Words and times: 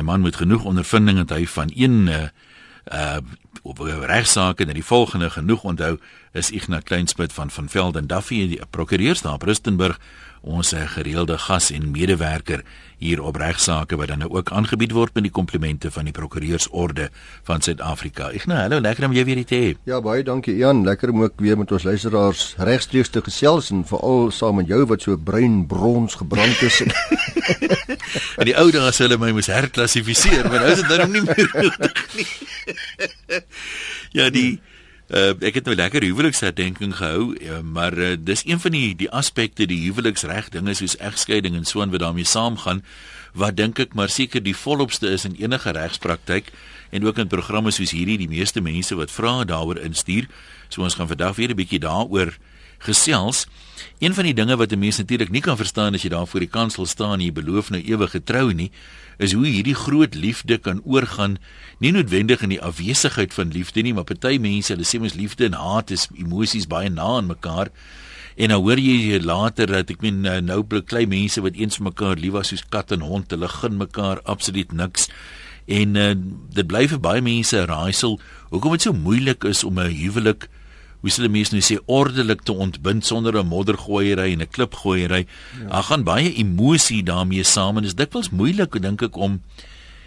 'n 0.00 0.04
man 0.04 0.20
met 0.20 0.36
genoeg 0.36 0.64
ondervinding 0.64 1.18
het 1.18 1.30
hy 1.30 1.46
van 1.46 1.70
een 1.74 2.06
uh, 2.06 2.28
uh 2.92 4.04
regsaake 4.06 4.64
en 4.64 4.74
die 4.74 4.84
volgende 4.84 5.30
genoeg 5.30 5.64
onthou 5.64 5.98
is 6.32 6.50
Ignat 6.50 6.84
Kleinsmid 6.84 7.32
van 7.32 7.50
van 7.50 7.68
Velden 7.68 8.06
Duffy 8.06 8.46
die 8.48 8.60
prokureur 8.70 9.18
daar 9.22 9.40
in 9.40 9.48
Rustenburg 9.48 9.98
ons 10.40 10.72
gereelde 10.72 11.36
gas 11.38 11.70
en 11.70 11.90
medewerker 11.90 12.62
hier 13.00 13.20
op 13.22 13.36
regsaake 13.36 13.96
wat 13.96 14.08
dan 14.08 14.22
nou 14.24 14.30
ook 14.32 14.50
aangebied 14.52 14.92
word 14.92 15.14
met 15.14 15.26
die 15.26 15.32
komplimente 15.32 15.90
van 15.90 16.04
die 16.08 16.12
prokureursorde 16.12 17.10
van 17.44 17.60
Suid-Afrika. 17.60 18.30
Nou, 18.44 18.58
hallo, 18.58 18.80
lekker 18.80 19.04
om 19.04 19.12
jou 19.12 19.24
weer 19.24 19.44
te 19.44 19.54
hê. 19.54 19.74
Ja, 19.84 20.00
baie 20.00 20.24
dankie 20.24 20.56
Jan, 20.56 20.84
lekker 20.84 21.12
om 21.12 21.22
ook 21.22 21.40
weer 21.40 21.58
met 21.58 21.72
ons 21.72 21.84
luisteraars 21.84 22.54
regstreeks 22.56 23.12
te 23.12 23.22
gesels 23.24 23.70
en 23.70 23.84
veral 23.84 24.30
saam 24.30 24.60
met 24.60 24.68
jou 24.68 24.84
wat 24.86 25.02
so 25.02 25.16
bruin 25.16 25.66
brons 25.66 26.14
gebrand 26.14 26.62
is. 26.62 26.80
en 28.40 28.48
die 28.48 28.56
ou 28.56 28.70
dae 28.70 28.88
as 28.88 29.00
hulle 29.00 29.20
my 29.20 29.32
moes 29.36 29.52
herklassifiseer, 29.52 30.48
maar 30.48 30.64
nou 30.64 30.72
is 30.72 30.84
dit 30.84 30.96
nou 30.96 31.08
nie 31.08 31.24
meer 31.28 31.54
nodig 31.68 32.04
nie. 32.16 32.28
ja, 34.20 34.30
die. 34.32 34.60
Uh, 35.10 35.34
ek 35.42 35.56
het 35.58 35.66
nou 35.66 35.74
lekker 35.74 36.04
huweliksherdenking 36.06 36.92
gehou, 36.94 37.34
uh, 37.34 37.58
maar 37.66 37.96
uh, 37.98 38.12
dis 38.14 38.44
een 38.46 38.60
van 38.62 38.70
die 38.70 38.94
die 38.94 39.10
aspekte 39.10 39.66
die 39.66 39.80
huweliksreg 39.82 40.52
dinge 40.54 40.74
soos 40.78 40.94
egskeiding 41.02 41.56
en 41.58 41.66
so 41.66 41.82
en 41.82 41.90
wat 41.90 42.04
daarmee 42.04 42.24
saamgaan 42.24 42.84
wat 43.34 43.56
dink 43.58 43.78
ek 43.82 43.96
maar 43.98 44.10
seker 44.10 44.42
die 44.42 44.54
volopste 44.54 45.10
is 45.10 45.24
in 45.26 45.34
enige 45.38 45.74
regspraktyk 45.74 46.52
en 46.94 47.06
ook 47.06 47.18
in 47.18 47.30
programme 47.30 47.70
soos 47.74 47.90
hierdie 47.94 48.18
die 48.22 48.30
meeste 48.30 48.62
mense 48.62 48.94
wat 48.98 49.10
vra 49.10 49.42
daaroor 49.44 49.82
instuur. 49.82 50.28
So 50.68 50.82
ons 50.86 50.94
gaan 50.94 51.10
vandag 51.10 51.36
weer 51.36 51.50
'n 51.50 51.58
bietjie 51.58 51.82
daaroor 51.82 52.36
gesels. 52.78 53.46
Een 54.00 54.14
van 54.16 54.24
die 54.24 54.34
dinge 54.34 54.56
wat 54.56 54.72
'n 54.72 54.78
mens 54.78 54.96
natuurlik 54.96 55.30
nie 55.30 55.40
kan 55.40 55.56
verstaan 55.56 55.94
as 55.94 56.02
jy 56.02 56.08
daar 56.08 56.26
voor 56.26 56.40
die 56.40 56.48
kansel 56.48 56.86
staan 56.86 57.12
en 57.12 57.20
jy 57.20 57.32
beloof 57.32 57.70
nou 57.70 57.82
ewige 57.82 58.22
trou 58.22 58.52
nie, 58.52 58.70
is 59.18 59.32
hoe 59.32 59.46
hierdie 59.46 59.74
groot 59.74 60.14
liefde 60.14 60.58
kan 60.58 60.80
oorgaan, 60.84 61.36
nie 61.78 61.92
noodwendig 61.92 62.42
in 62.42 62.48
die 62.48 62.62
afwesigheid 62.62 63.34
van 63.34 63.50
liefde 63.52 63.82
nie, 63.82 63.94
maar 63.94 64.04
party 64.04 64.38
mense, 64.38 64.72
hulle 64.72 64.84
sê 64.84 65.00
mens 65.00 65.14
liefde 65.14 65.44
en 65.44 65.52
haat 65.52 65.90
is 65.90 66.08
emosies 66.16 66.66
baie 66.66 66.88
na 66.88 67.02
aan 67.02 67.26
mekaar. 67.26 67.68
En 68.36 68.48
nou 68.48 68.60
hoor 68.60 68.78
jy 68.78 69.20
later 69.20 69.66
dat 69.66 69.90
ek 69.90 70.00
meen 70.00 70.20
nou, 70.20 70.40
nou 70.40 70.62
beklei 70.62 71.06
mense 71.06 71.40
wat 71.40 71.54
eens 71.54 71.76
vir 71.76 71.84
mekaar 71.84 72.16
lief 72.16 72.32
was 72.32 72.48
soos 72.48 72.64
kat 72.68 72.92
en 72.92 73.00
hond, 73.00 73.30
hulle 73.30 73.48
gun 73.48 73.76
mekaar 73.76 74.22
absoluut 74.24 74.72
niks. 74.72 75.10
En 75.66 75.96
uh, 75.96 76.14
dit 76.54 76.66
bly 76.66 76.88
vir 76.88 77.00
baie 77.00 77.20
mense 77.20 77.56
'n 77.56 77.66
raaisel 77.66 78.20
hoekom 78.48 78.72
dit 78.72 78.82
so 78.82 78.92
moeilik 78.92 79.44
is 79.44 79.64
om 79.64 79.78
'n 79.78 79.92
huwelik 79.92 80.48
hoe 81.00 81.10
sê 81.10 81.24
die 81.24 81.32
mense 81.32 81.54
nou 81.54 81.62
sê 81.64 81.78
ordelik 81.86 82.44
te 82.44 82.52
ontbind 82.52 83.06
sonder 83.06 83.38
'n 83.38 83.46
moddergooiery 83.46 84.32
en 84.32 84.42
'n 84.42 84.48
klipgooiery. 84.50 85.26
Ja. 85.60 85.68
Daar 85.68 85.82
gaan 85.82 86.04
baie 86.04 86.34
emosie 86.34 87.02
daarmee 87.02 87.42
saam 87.44 87.76
en 87.76 87.82
dit 87.82 87.92
is 87.92 87.96
dikwels 87.96 88.30
moeilik 88.30 88.82
dink 88.82 89.02
ek 89.02 89.16
om 89.16 89.40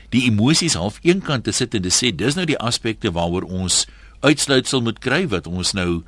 die 0.10 0.26
emosies 0.30 0.74
half 0.74 1.00
eenkant 1.02 1.44
te 1.44 1.52
sit 1.52 1.74
en 1.74 1.82
te 1.82 1.90
sê 1.90 2.16
dis 2.16 2.36
nou 2.36 2.46
die 2.46 2.60
aspekte 2.60 3.12
waaroor 3.12 3.44
ons 3.44 3.88
uitsluitsel 4.22 4.82
moet 4.82 5.00
kry 5.00 5.28
wat 5.28 5.48
ons 5.48 5.74
nou 5.74 6.04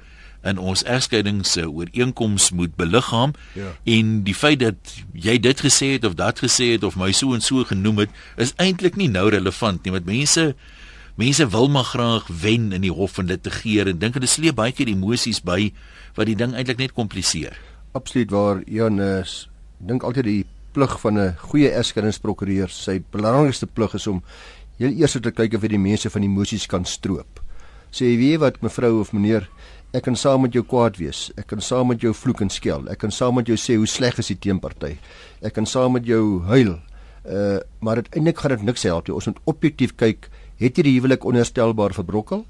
in 0.45 0.61
ons 0.61 0.83
egskeidings 0.83 1.58
ooreenkoms 1.58 2.52
moet 2.52 2.75
beliggaam 2.78 3.33
ja. 3.58 3.73
en 3.83 4.22
die 4.28 4.36
feit 4.38 4.61
dat 4.61 4.94
jy 5.11 5.39
dit 5.41 5.63
gesê 5.66 5.95
het 5.95 6.06
of 6.06 6.17
dat 6.19 6.39
gesê 6.44 6.75
het 6.75 6.86
of 6.86 7.00
my 7.02 7.11
so 7.11 7.33
en 7.33 7.41
so 7.41 7.66
genoem 7.66 8.06
het 8.06 8.09
is 8.38 8.53
eintlik 8.61 9.00
nie 9.02 9.09
nou 9.09 9.25
relevant 9.33 9.83
nie 9.83 9.95
want 9.95 10.06
mense 10.09 10.53
mense 11.16 11.48
wil 11.48 11.70
maar 11.72 11.88
graag 11.88 12.28
wen 12.28 12.72
in 12.76 12.84
die 12.84 12.92
hof 12.92 13.20
en 13.22 13.30
litigeer 13.32 13.88
en 13.88 14.00
dink 14.00 14.18
hulle 14.18 14.28
sleep 14.28 14.58
baie 14.60 14.74
keer 14.76 14.92
emosies 14.92 15.40
by 15.44 15.72
wat 16.18 16.28
die 16.28 16.36
ding 16.36 16.56
eintlik 16.56 16.82
net 16.82 16.96
kompliseer. 16.96 17.56
Absoluut 17.96 18.32
waar 18.32 18.62
Jan 18.68 19.00
is. 19.00 19.46
Dink 19.80 20.04
altyd 20.04 20.28
die 20.28 20.44
plig 20.76 21.00
van 21.00 21.20
'n 21.20 21.36
goeie 21.40 21.72
erskeringsprokureur, 21.72 22.70
sy 22.70 23.00
belangrikste 23.12 23.68
plig 23.68 23.94
is 23.96 24.08
om 24.08 24.24
heel 24.78 24.92
eers 24.92 25.12
te 25.14 25.32
kyk 25.32 25.54
of 25.56 25.62
hy 25.62 25.68
die 25.68 25.80
mense 25.80 26.10
van 26.10 26.24
emosies 26.24 26.68
kan 26.68 26.86
stroop. 26.86 27.40
Sê 27.92 28.12
jy 28.12 28.18
weet 28.18 28.40
wat 28.40 28.62
mevrou 28.62 29.00
of 29.00 29.14
meneer, 29.14 29.48
ek 29.94 30.04
kan 30.04 30.16
saam 30.16 30.42
met 30.42 30.54
jou 30.54 30.64
kwaad 30.64 30.98
wees. 30.98 31.32
Ek 31.38 31.48
kan 31.48 31.62
saam 31.62 31.88
met 31.88 32.02
jou 32.02 32.14
vloek 32.14 32.42
en 32.42 32.50
skel. 32.50 32.90
Ek 32.92 33.00
kan 33.00 33.12
saam 33.12 33.36
met 33.36 33.48
jou 33.48 33.56
sê 33.56 33.78
hoe 33.78 33.88
sleg 33.88 34.20
is 34.20 34.28
die 34.28 34.36
teenparty. 34.36 34.98
Ek 35.42 35.54
kan 35.54 35.66
saam 35.66 35.94
met 35.94 36.06
jou 36.06 36.42
huil. 36.50 36.80
Uh 37.24 37.59
maar 37.80 37.96
uiteindelik 37.96 38.38
gaan 38.38 38.52
dit 38.58 38.64
niks 38.64 38.84
help 38.84 39.08
nie. 39.08 39.16
Ons 39.16 39.25
moet 39.25 39.40
objektief 39.46 39.96
kyk 39.96 40.30
Het 40.56 40.78
hierdie 40.80 40.94
huwelik 40.96 41.26
onherstelbaar 41.28 41.92
verbrokkel? 41.92 42.46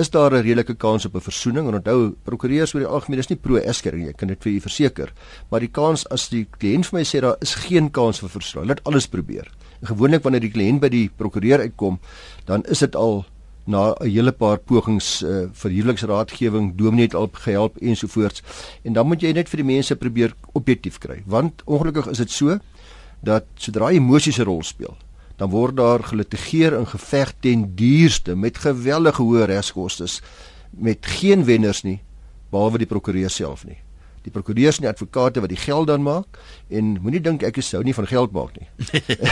Is 0.00 0.10
daar 0.10 0.32
'n 0.32 0.42
redelike 0.42 0.74
kans 0.74 1.04
op 1.04 1.14
'n 1.14 1.20
versoening? 1.20 1.68
En 1.68 1.74
onthou, 1.74 2.14
prokureurs 2.22 2.74
oor 2.74 2.80
die 2.80 2.90
algemeen 2.90 3.18
is 3.18 3.28
nie 3.28 3.38
pro-eskering 3.38 4.02
nie, 4.02 4.08
ek 4.08 4.16
kan 4.16 4.28
dit 4.28 4.42
vir 4.42 4.52
u 4.52 4.60
verseker. 4.60 5.12
Maar 5.50 5.60
die 5.60 5.70
kans 5.70 6.08
as 6.08 6.28
die 6.28 6.46
kliënt 6.58 6.86
vir 6.86 6.98
my 6.98 7.04
sê 7.04 7.20
daar 7.20 7.36
is 7.40 7.54
geen 7.54 7.90
kans 7.90 8.18
vir 8.18 8.28
versoening, 8.28 8.68
laat 8.68 8.84
alles 8.84 9.06
probeer. 9.06 9.46
En 9.80 9.86
gewoonlik 9.86 10.22
wanneer 10.22 10.40
die 10.40 10.50
kliënt 10.50 10.80
by 10.80 10.88
die 10.88 11.10
prokureur 11.16 11.60
uitkom, 11.60 11.98
dan 12.44 12.64
is 12.64 12.78
dit 12.78 12.96
al 12.96 13.24
na 13.66 13.94
'n 14.00 14.08
hele 14.08 14.32
paar 14.32 14.58
pogings 14.58 15.22
uh, 15.22 15.48
vir 15.52 15.70
huweliksraadgewing, 15.70 16.76
dominee 16.76 17.04
het 17.04 17.14
al 17.14 17.28
gehelp 17.32 17.76
ensovoorts. 17.76 18.42
En 18.82 18.92
dan 18.92 19.06
moet 19.06 19.20
jy 19.20 19.32
net 19.32 19.48
vir 19.48 19.56
die 19.56 19.74
mense 19.74 19.96
probeer 19.96 20.34
objektief 20.52 20.98
kry, 20.98 21.22
want 21.26 21.62
ongelukkig 21.64 22.06
is 22.10 22.18
dit 22.18 22.30
so 22.30 22.58
dat 23.22 23.44
sodra 23.54 23.90
emosies 23.90 24.38
'n 24.38 24.42
rol 24.44 24.62
speel, 24.62 24.96
dan 25.40 25.48
word 25.50 25.78
daar 25.78 26.02
gelitigeer 26.04 26.74
en 26.76 26.86
geveg 26.86 27.32
ten 27.40 27.62
duurste 27.74 28.34
met 28.36 28.58
geweldige 28.60 29.24
hoë 29.24 29.46
regskoste 29.48 30.08
met 30.70 31.06
geen 31.16 31.46
wenners 31.48 31.80
nie 31.82 32.00
behalwe 32.52 32.82
die 32.82 32.88
prokureur 32.90 33.30
self 33.30 33.64
nie. 33.64 33.78
Die 34.20 34.32
prokureurs 34.34 34.76
en 34.76 34.84
die 34.84 34.90
advokate 34.90 35.40
wat 35.40 35.48
die 35.48 35.60
geld 35.60 35.88
dan 35.88 36.04
maak 36.04 36.36
en 36.68 36.98
moenie 37.00 37.22
dink 37.24 37.46
ek 37.46 37.62
is 37.62 37.70
sou 37.72 37.80
nie 37.86 37.96
van 37.96 38.10
geld 38.10 38.36
maak 38.36 38.52
nie. 38.58 38.68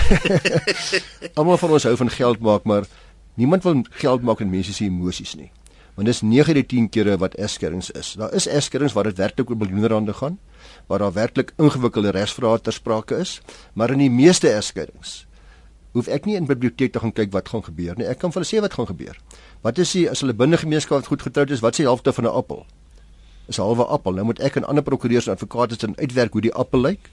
Almal 1.38 1.60
van 1.60 1.76
ons 1.76 1.88
hou 1.90 1.94
van 2.00 2.14
geld 2.16 2.40
maak, 2.40 2.64
maar 2.64 2.88
niemand 3.36 3.68
wil 3.68 3.84
geld 4.00 4.24
maak 4.24 4.40
in 4.40 4.52
mense 4.54 4.72
se 4.72 4.88
emosies 4.88 5.36
nie. 5.36 5.50
Want 5.98 6.08
dis 6.08 6.22
9 6.22 6.54
uit 6.54 6.68
10 6.70 6.88
kere 6.94 7.18
wat 7.20 7.36
eskerings 7.36 7.90
is. 7.90 8.14
Daar 8.16 8.32
is 8.32 8.46
eskerings 8.46 8.94
waar 8.96 9.10
dit 9.10 9.18
werklik 9.18 9.50
oor 9.50 9.58
miljoene 9.60 9.92
rande 9.92 10.14
gaan, 10.14 10.38
waar 10.86 11.02
daar 11.04 11.12
werklik 11.12 11.52
ingewikkelde 11.58 12.14
regsvrae 12.16 12.60
ter 12.62 12.72
sprake 12.72 13.18
is, 13.18 13.40
maar 13.74 13.92
in 13.92 14.06
die 14.06 14.12
meeste 14.14 14.48
eskerings 14.48 15.27
hoef 15.98 16.08
ek 16.12 16.26
nie 16.28 16.36
in 16.38 16.48
biblioteke 16.48 16.94
te 16.94 17.02
gaan 17.02 17.12
kyk 17.14 17.32
wat 17.34 17.50
gaan 17.52 17.64
gebeur 17.66 17.98
nie. 17.98 18.06
Ek 18.08 18.20
kan 18.22 18.32
vir 18.32 18.40
hulle 18.40 18.50
sê 18.50 18.62
wat 18.64 18.76
gaan 18.78 18.88
gebeur. 18.90 19.18
Wat 19.66 19.78
is 19.82 19.92
die 19.96 20.06
as 20.10 20.22
hulle 20.24 20.36
binne 20.36 20.58
gemeenskap 20.60 21.06
goed 21.10 21.24
getroud 21.26 21.52
is, 21.54 21.62
wat 21.64 21.78
sê 21.78 21.86
helfte 21.88 22.14
van 22.14 22.24
'n 22.24 22.34
appel? 22.40 22.66
Is 23.48 23.58
'n 23.58 23.62
halwe 23.62 23.84
appel. 23.84 24.12
Nou 24.12 24.24
moet 24.24 24.40
ek 24.40 24.56
en 24.56 24.64
ander 24.64 24.82
prokureurs 24.82 25.26
en 25.26 25.32
advokate 25.32 25.76
dan 25.76 25.96
uitwerk 25.98 26.32
hoe 26.32 26.42
die 26.42 26.54
appel 26.54 26.80
lyk 26.80 27.10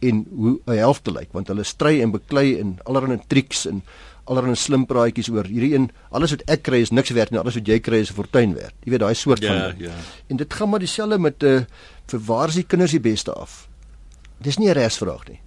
en 0.00 0.26
hoe 0.30 0.60
'n 0.66 0.78
helfte 0.78 1.10
lyk, 1.10 1.28
want 1.32 1.48
hulle 1.48 1.64
stry 1.64 2.00
en 2.00 2.10
beklei 2.10 2.58
en 2.60 2.78
allerlei 2.84 3.20
triks 3.26 3.66
en 3.66 3.82
allerlei 4.24 4.54
slim 4.54 4.86
praatjies 4.86 5.30
oor 5.30 5.44
hierdie 5.44 5.74
een. 5.74 5.90
Alles 6.10 6.30
wat 6.30 6.42
ek 6.46 6.62
kry 6.62 6.80
is 6.80 6.90
niks 6.90 7.10
werd 7.10 7.30
nie. 7.30 7.38
Alles 7.38 7.54
wat 7.54 7.66
jy 7.66 7.80
kry 7.80 7.98
is 7.98 8.10
'n 8.10 8.14
fortuin 8.14 8.54
werd. 8.54 8.74
Jy 8.84 8.90
weet 8.90 9.00
daai 9.00 9.14
soort 9.14 9.42
ja, 9.42 9.48
van 9.48 9.56
Ja, 9.56 9.74
ja. 9.78 9.94
En 10.26 10.36
dit 10.36 10.54
gaan 10.54 10.68
maar 10.68 10.78
dieselfde 10.78 11.18
met 11.18 11.42
'n 11.42 11.46
uh, 11.46 11.64
vir 12.06 12.20
waar 12.20 12.48
is 12.48 12.54
die 12.54 12.66
kinders 12.66 12.90
die 12.90 13.00
beste 13.00 13.32
af? 13.32 13.68
Dis 14.38 14.58
nie 14.58 14.68
'n 14.68 14.72
resvraag 14.72 15.28
nie 15.28 15.40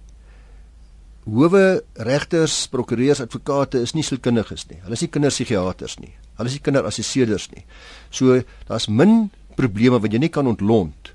howe 1.30 1.82
regters, 2.06 2.66
prokureurs, 2.72 3.20
advokate 3.22 3.80
is 3.84 3.94
nie 3.94 4.04
sielkundiges 4.06 4.66
nie. 4.70 4.80
Hulle 4.84 4.96
is 4.96 5.04
nie 5.04 5.10
kinderpsigiaters 5.12 5.98
nie. 6.00 6.12
Hulle 6.38 6.50
is 6.50 6.56
nie 6.56 6.64
kinderassesseerders 6.64 7.50
nie. 7.54 7.64
So 8.10 8.40
daar's 8.68 8.88
min 8.88 9.30
probleme 9.58 10.00
wat 10.00 10.12
jy 10.12 10.22
nie 10.22 10.32
kan 10.32 10.48
ontlont 10.50 11.12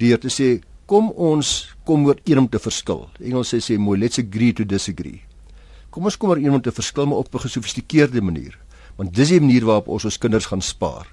deur 0.00 0.20
te 0.20 0.32
sê 0.32 0.58
kom 0.90 1.10
ons 1.12 1.70
kom 1.86 2.06
oor 2.08 2.18
een 2.26 2.40
om 2.40 2.48
te 2.50 2.58
verskil. 2.58 3.04
Engels 3.20 3.52
sê 3.54 3.60
sê 3.62 3.78
mooi 3.78 3.98
let's 4.00 4.18
agree 4.18 4.56
to 4.56 4.64
disagree. 4.64 5.22
Kom 5.90 6.06
ons 6.08 6.16
kom 6.18 6.32
oor 6.32 6.40
een 6.40 6.54
om 6.54 6.62
te 6.62 6.74
verskil 6.74 7.06
maar 7.06 7.22
op 7.22 7.34
'n 7.34 7.46
gesofistikeerde 7.46 8.20
manier. 8.20 8.58
Want 8.96 9.14
dis 9.14 9.28
die 9.28 9.40
manier 9.40 9.64
waarop 9.64 9.88
ons 9.88 10.04
ons 10.04 10.18
kinders 10.18 10.46
gaan 10.46 10.62
spaar. 10.62 11.06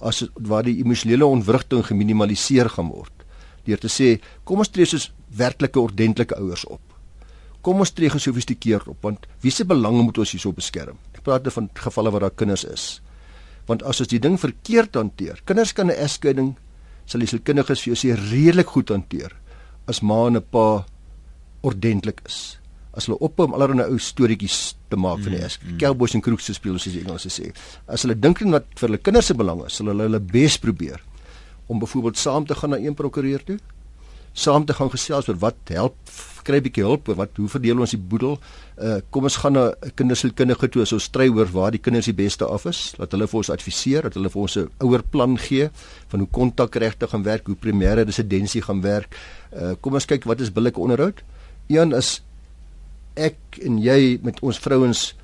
As 0.00 0.24
waar 0.34 0.62
die 0.62 0.78
emosionele 0.78 1.26
ontwrigting 1.26 1.84
geminimaliseer 1.86 2.68
gaan 2.68 2.88
word 2.88 3.12
deur 3.64 3.78
te 3.78 3.88
sê 3.88 4.20
kom 4.44 4.58
ons 4.58 4.68
tree 4.68 4.86
soos 4.86 5.12
werklike 5.28 5.80
ordentlike 5.80 6.36
ouers 6.36 6.64
op 6.64 6.80
kom 7.62 7.82
ons 7.82 7.92
tree 7.92 8.10
gesofistikeerd 8.10 8.88
op 8.88 9.02
want 9.02 9.26
wie 9.42 9.52
se 9.52 9.64
belange 9.64 10.02
moet 10.02 10.18
ons 10.18 10.32
hierso 10.34 10.52
beskerm? 10.52 10.98
Ek 11.14 11.22
praat 11.26 11.44
dan 11.44 11.52
van 11.52 11.70
gevalle 11.74 12.10
waar 12.14 12.28
daar 12.28 12.36
kinders 12.36 12.64
is. 12.64 12.86
Want 13.66 13.82
as 13.82 14.00
ons 14.00 14.08
die 14.08 14.20
ding 14.22 14.38
verkeerd 14.40 14.96
hanteer, 14.96 15.40
kinders 15.44 15.72
kan 15.72 15.90
'n 15.90 15.98
egskeiding 15.98 16.56
sal 17.06 17.20
die 17.20 17.28
sielkundiges 17.28 17.82
vir 17.82 17.94
jou 17.94 17.98
sê 17.98 18.16
redelik 18.16 18.66
goed 18.66 18.90
hanteer 18.90 19.32
as 19.88 20.02
ma 20.02 20.26
en 20.26 20.36
'n 20.36 20.42
pa 20.42 20.84
ordentlik 21.62 22.20
is. 22.26 22.58
As 22.92 23.06
hulle 23.06 23.18
ophou 23.18 23.46
om 23.46 23.54
allerlei 23.54 23.86
ou 23.86 23.98
storieetjies 23.98 24.76
te 24.90 24.96
maak 24.96 25.20
van 25.20 25.32
die 25.32 25.42
esk, 25.44 25.62
mm, 25.62 25.72
mm. 25.72 25.78
cowboys 25.78 26.14
en 26.14 26.20
crooks 26.20 26.46
te 26.46 26.54
speel 26.54 26.78
soos 26.78 26.92
die 26.92 27.04
Engelse 27.04 27.28
sê. 27.28 27.52
As 27.86 28.02
hulle 28.02 28.14
dink 28.18 28.42
aan 28.42 28.50
wat 28.50 28.66
vir 28.74 28.88
hulle 28.88 28.98
kinders 28.98 29.26
se 29.26 29.34
belang 29.34 29.64
is, 29.66 29.74
sal 29.74 29.86
hulle 29.86 30.02
hulle 30.02 30.20
bes 30.20 30.58
probeer 30.58 31.00
om 31.68 31.78
byvoorbeeld 31.78 32.16
saam 32.16 32.46
te 32.46 32.54
gaan 32.54 32.70
na 32.70 32.78
een 32.78 32.94
prokureur 32.94 33.44
toe, 33.44 33.58
saam 34.38 34.66
te 34.66 34.76
gaan 34.78 34.90
gesels 34.92 35.28
oor 35.28 35.38
wat 35.42 35.72
help 35.74 35.96
kry 36.48 36.58
'n 36.58 36.64
bietjie 36.64 36.84
hulp 36.84 37.08
oor 37.08 37.18
wat 37.18 37.36
hoe 37.36 37.48
verdeel 37.48 37.80
ons 37.84 37.92
die 37.92 38.00
boedel. 38.10 38.38
Uh 38.80 39.00
kom 39.12 39.26
ons 39.28 39.36
gaan 39.42 39.52
na 39.52 39.64
'n 39.70 39.92
kindersielkundige 39.94 40.68
toe 40.68 40.82
as 40.82 40.92
ons 40.92 41.04
stry 41.04 41.28
oor 41.28 41.46
waar 41.46 41.70
die 41.70 41.82
kinders 41.82 42.06
die 42.06 42.16
beste 42.16 42.44
af 42.44 42.64
is. 42.66 42.94
Laat 42.98 43.12
hulle 43.12 43.26
vir 43.26 43.38
ons 43.38 43.50
adviseer, 43.50 44.02
dat 44.02 44.14
hulle 44.14 44.30
vir 44.30 44.42
ons 44.42 44.56
'n 44.56 44.70
ouer 44.80 45.02
plan 45.02 45.36
gee 45.38 45.70
van 46.08 46.20
hoe 46.20 46.28
kontakregte 46.28 47.06
gaan 47.06 47.22
werk, 47.22 47.46
hoe 47.46 47.56
primêre 47.56 48.04
residensie 48.04 48.62
gaan 48.62 48.80
werk. 48.80 49.16
Uh 49.52 49.74
kom 49.80 49.94
ons 49.94 50.06
kyk 50.06 50.24
wat 50.24 50.40
is 50.40 50.52
billike 50.52 50.80
onderhoud. 50.80 51.22
Een 51.68 51.92
is 51.92 52.22
ek 53.16 53.36
en 53.62 53.78
jy 53.78 54.18
met 54.22 54.40
ons 54.40 54.58
vrouens 54.58 55.14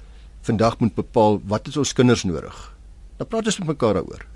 vandag 0.42 0.78
moet 0.80 0.94
bepaal 0.94 1.40
wat 1.46 1.68
is 1.68 1.76
ons 1.76 1.92
kinders 1.92 2.24
nodig. 2.24 2.74
Dan 3.16 3.26
praat 3.26 3.46
ons 3.46 3.58
met 3.58 3.68
mekaar 3.68 3.94
daaroor. 3.94 4.26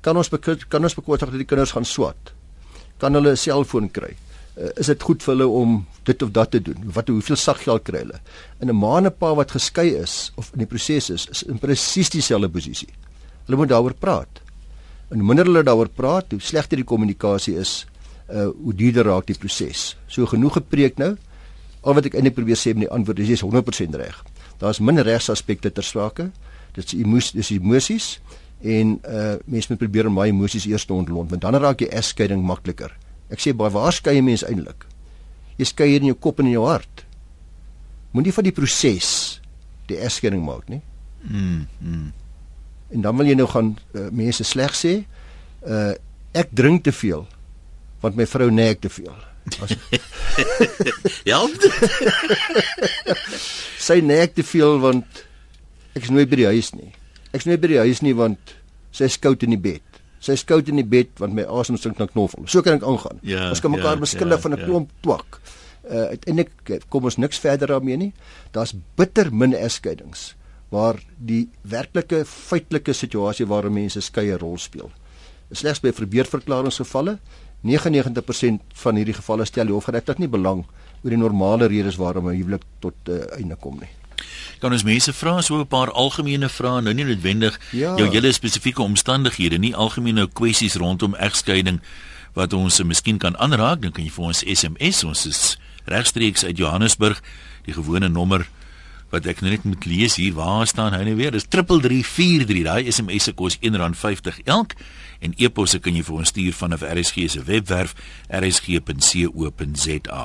Kan 0.00 0.16
ons 0.16 0.28
kan 0.68 0.82
ons 0.82 0.94
bekostig 0.94 1.30
dat 1.30 1.38
die 1.38 1.44
kinders 1.44 1.72
gaan 1.72 1.84
swat? 1.84 2.37
Kan 2.98 3.14
hulle 3.14 3.30
'n 3.30 3.36
selfoon 3.36 3.90
kry? 3.90 4.16
Uh, 4.58 4.70
is 4.76 4.86
dit 4.86 5.02
goed 5.02 5.22
vir 5.22 5.34
hulle 5.34 5.46
om 5.46 5.86
dit 6.04 6.22
of 6.22 6.30
dat 6.30 6.50
te 6.50 6.60
doen? 6.62 6.90
Wat 6.94 7.08
hoeveel 7.08 7.36
saggeld 7.36 7.82
kry 7.82 7.98
hulle? 7.98 8.20
In 8.60 8.68
'n 8.68 8.78
maande 8.78 9.10
pa 9.10 9.34
wat 9.34 9.50
geskei 9.50 9.94
is 9.94 10.32
of 10.34 10.50
in 10.52 10.58
die 10.58 10.66
proses 10.66 11.10
is, 11.10 11.26
is 11.30 11.42
in 11.42 11.58
presies 11.58 12.10
dieselfde 12.10 12.48
posisie. 12.48 12.88
Hulle 13.46 13.56
moet 13.56 13.68
daaroor 13.68 13.94
praat. 13.94 14.42
En 15.10 15.18
hoe 15.18 15.26
minder 15.26 15.44
hulle 15.44 15.62
daaroor 15.62 15.88
praat, 15.88 16.30
hoe 16.30 16.40
slegter 16.40 16.76
die 16.76 16.84
kommunikasie 16.84 17.56
is, 17.56 17.86
uh 18.28 18.50
hoe 18.64 18.74
duurder 18.74 19.04
raak 19.04 19.26
die 19.26 19.38
proses. 19.38 19.96
So 20.06 20.26
genoeg 20.26 20.52
gepreek 20.52 20.98
nou. 20.98 21.16
Al 21.82 21.94
wat 21.94 22.04
ek 22.04 22.14
eintlik 22.14 22.34
probeer 22.34 22.58
sê 22.58 22.74
met 22.74 22.88
die 22.88 22.92
antwoord 22.92 23.18
is 23.18 23.28
jy 23.28 23.38
is 23.38 23.42
100% 23.46 23.94
reg. 23.94 24.24
Daar's 24.58 24.80
min 24.80 24.98
regsaspekte 24.98 25.70
ter 25.72 25.82
sprake. 25.86 26.30
Dit 26.74 26.84
is 26.84 26.98
emosies, 26.98 27.32
dis 27.32 27.50
emosies 27.50 28.18
en 28.62 28.98
uh 29.06 29.36
mense 29.46 29.70
moet 29.70 29.78
probeer 29.78 30.08
om 30.10 30.16
my 30.18 30.28
emosies 30.32 30.66
eers 30.66 30.86
te 30.86 30.94
ontlont, 30.94 31.30
want 31.30 31.42
dan 31.42 31.54
raak 31.54 31.78
die 31.78 31.90
egskeiding 31.90 32.42
makliker. 32.44 32.94
Ek 33.30 33.42
sê 33.42 33.54
baie 33.54 33.72
waar 33.72 33.92
skei 33.94 34.16
jy 34.16 34.24
mens 34.24 34.44
eintlik? 34.46 34.86
Jy 35.58 35.68
skei 35.68 35.94
in 35.96 36.08
jou 36.10 36.16
kop 36.18 36.40
en 36.40 36.48
in 36.48 36.56
jou 36.56 36.66
hart. 36.66 37.04
Moenie 38.14 38.32
van 38.34 38.46
die 38.46 38.54
proses 38.54 39.10
die 39.88 39.98
egskeiding 40.00 40.42
maak 40.44 40.68
nie. 40.70 40.80
Mm. 41.22 41.66
mm. 41.80 42.12
En 42.96 43.04
dan 43.04 43.16
wil 43.16 43.28
jy 43.28 43.34
nou 43.36 43.48
gaan 43.50 43.74
uh, 43.92 44.08
mense 44.14 44.44
sleg 44.44 44.76
sê. 44.76 45.00
Uh 45.62 45.94
ek 46.36 46.50
drink 46.54 46.84
te 46.84 46.92
veel 46.92 47.24
want 48.04 48.14
my 48.14 48.26
vrou 48.28 48.46
nek 48.52 48.80
te 48.84 48.90
veel. 48.92 49.16
ja. 51.30 51.40
sy 53.88 53.98
nek 54.04 54.36
te 54.36 54.44
veel 54.46 54.78
want 54.82 55.24
ek 55.96 56.04
is 56.06 56.12
nooit 56.14 56.30
by 56.30 56.38
die 56.42 56.50
huis 56.52 56.70
nie. 56.76 56.92
Ek 57.32 57.42
is 57.42 57.48
nooit 57.48 57.60
by 57.60 57.68
die 57.74 57.82
huis 57.82 58.02
nie 58.02 58.14
want 58.16 58.54
sy 58.94 59.04
is 59.04 59.18
koud 59.20 59.42
in 59.44 59.54
die 59.54 59.60
bed. 59.60 59.84
Sy 60.24 60.34
is 60.38 60.44
koud 60.48 60.68
in 60.70 60.80
die 60.80 60.86
bed 60.86 61.12
want 61.22 61.36
my 61.36 61.44
asem 61.44 61.78
stink 61.78 62.00
na 62.00 62.08
knoffel. 62.10 62.46
So 62.48 62.64
kan 62.64 62.78
ek 62.80 62.86
aangaan. 62.88 63.20
Ja, 63.22 63.48
ons 63.52 63.62
kan 63.62 63.74
mekaar 63.74 63.98
ja, 63.98 64.02
beskuldig 64.02 64.38
ja, 64.38 64.42
van 64.42 64.54
'n 64.54 64.58
ja. 64.58 64.66
klomp 64.66 64.90
twak. 65.02 65.40
Uh 65.88 66.06
uiteindelik 66.14 66.84
kom 66.88 67.04
ons 67.04 67.16
niks 67.16 67.38
verder 67.38 67.68
daarmee 67.68 67.96
nie. 67.96 68.12
Daar's 68.52 68.74
bitter 68.96 69.32
min 69.32 69.54
egskeidings 69.54 70.34
waar 70.70 71.00
die 71.16 71.48
werklike 71.62 72.24
feitelike 72.24 72.92
situasie 72.92 73.46
waarin 73.46 73.72
mense 73.72 74.00
skeie 74.00 74.36
rol 74.36 74.58
speel. 74.58 74.90
Slegs 75.52 75.80
by 75.80 75.92
verbeurverklaringsgevalle 75.92 77.18
99% 77.64 78.60
van 78.82 78.96
hierdie 78.96 79.16
gevalle 79.16 79.46
stel 79.48 79.66
die 79.66 79.74
hofgeregtig 79.74 80.20
nie 80.22 80.30
belang 80.30 80.66
oor 81.02 81.14
die 81.14 81.18
normale 81.18 81.68
redes 81.68 81.96
waarom 81.96 82.28
'n 82.28 82.36
huwelik 82.36 82.64
tot 82.80 82.94
'n 83.06 83.10
uh, 83.10 83.38
einde 83.38 83.56
kom 83.56 83.78
nie. 83.80 83.88
Kan 84.58 84.72
ons 84.72 84.84
mense 84.84 85.12
vra 85.12 85.40
so 85.42 85.60
'n 85.60 85.66
paar 85.66 85.90
algemene 85.90 86.48
vrae, 86.48 86.82
nou 86.82 86.94
nie 86.94 87.04
noodwendig 87.04 87.58
ja. 87.72 87.96
jou 87.96 88.10
hele 88.10 88.32
spesifieke 88.32 88.82
omstandighede 88.82 89.58
nie, 89.58 89.74
algemene 89.74 90.26
kwessies 90.26 90.74
rondom 90.74 91.14
egskeiding 91.14 91.80
wat 92.34 92.52
ons 92.52 92.82
miskien 92.82 93.18
kan 93.18 93.36
aanraak, 93.36 93.82
dan 93.82 93.92
kan 93.92 94.04
jy 94.04 94.10
vir 94.10 94.24
ons 94.24 94.44
SMS, 94.44 95.04
ons 95.04 95.26
is 95.26 95.58
regstreeks 95.84 96.44
uit 96.44 96.58
Johannesburg, 96.58 97.22
die 97.64 97.72
gewone 97.72 98.08
nommer 98.08 98.46
wat 99.10 99.26
ek 99.26 99.40
net 99.40 99.64
moet 99.64 99.86
lees 99.88 100.18
hier, 100.20 100.34
waar 100.36 100.66
staan 100.68 100.92
hy 100.92 101.00
nou 101.06 101.16
weer? 101.16 101.32
Dis 101.32 101.48
3343, 101.48 102.64
daai 102.66 102.92
SMS 102.92 103.30
se 103.30 103.32
kos 103.32 103.56
R1.50 103.64 104.42
elk 104.44 104.74
en 105.24 105.32
e-posse 105.40 105.80
kan 105.82 105.96
jy 105.96 106.04
vir 106.06 106.18
ons 106.20 106.30
stuur 106.30 106.54
vanaf 106.54 106.84
RSG 106.86 107.24
se 107.32 107.42
webwerf 107.46 107.96
rsg.co.za. 108.28 110.20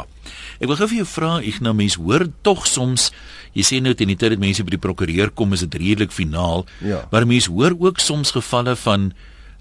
Ek 0.59 0.68
wil 0.68 0.77
gou 0.77 0.89
vir 0.91 1.00
jou 1.00 1.07
vra, 1.15 1.31
ek 1.41 1.63
nou 1.65 1.74
mens 1.77 1.97
hoor 1.97 2.27
tog 2.45 2.68
soms 2.69 3.09
jy 3.53 3.65
sê 3.65 3.81
nou 3.81 3.94
teen 3.94 4.11
die 4.13 4.19
tyd 4.19 4.35
dat 4.35 4.44
mense 4.44 4.63
by 4.63 4.75
die 4.75 4.81
prokureur 4.81 5.31
kom 5.31 5.53
is 5.53 5.65
dit 5.65 5.75
redelik 5.81 6.11
finaal, 6.11 6.65
ja. 6.81 7.03
maar 7.11 7.27
mense 7.29 7.51
hoor 7.51 7.75
ook 7.79 8.00
soms 8.00 8.35
gevalle 8.38 8.75
van 8.75 9.11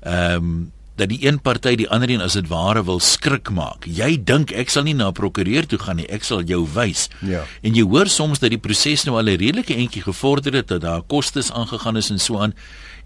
ehm 0.03 0.37
um, 0.37 0.71
dat 0.97 1.09
die 1.09 1.23
een 1.25 1.39
party 1.41 1.73
die 1.81 1.89
ander 1.89 2.11
een 2.11 2.21
as 2.21 2.35
dit 2.37 2.49
ware 2.51 2.83
wil 2.85 3.01
skrik 3.01 3.49
maak. 3.51 3.87
Jy 3.89 4.19
dink 4.29 4.53
ek 4.53 4.71
sal 4.71 4.85
nie 4.85 4.95
na 4.95 5.09
prokureur 5.17 5.65
toe 5.67 5.79
gaan 5.81 5.97
nie, 6.03 6.07
ek 6.13 6.27
sal 6.29 6.45
jou 6.45 6.61
wys. 6.75 7.07
Ja. 7.25 7.47
En 7.65 7.73
jy 7.79 7.85
hoor 7.89 8.11
soms 8.13 8.43
dat 8.43 8.53
die 8.53 8.61
proses 8.61 9.07
nou 9.09 9.17
al 9.17 9.31
'n 9.33 9.41
redelike 9.41 9.75
entjie 9.75 10.03
gevorder 10.03 10.53
het, 10.53 10.69
dat 10.69 10.83
daar 10.85 11.03
kostes 11.03 11.51
aangegaan 11.53 11.97
is 11.97 12.11
en 12.11 12.19
so 12.19 12.39
aan 12.39 12.55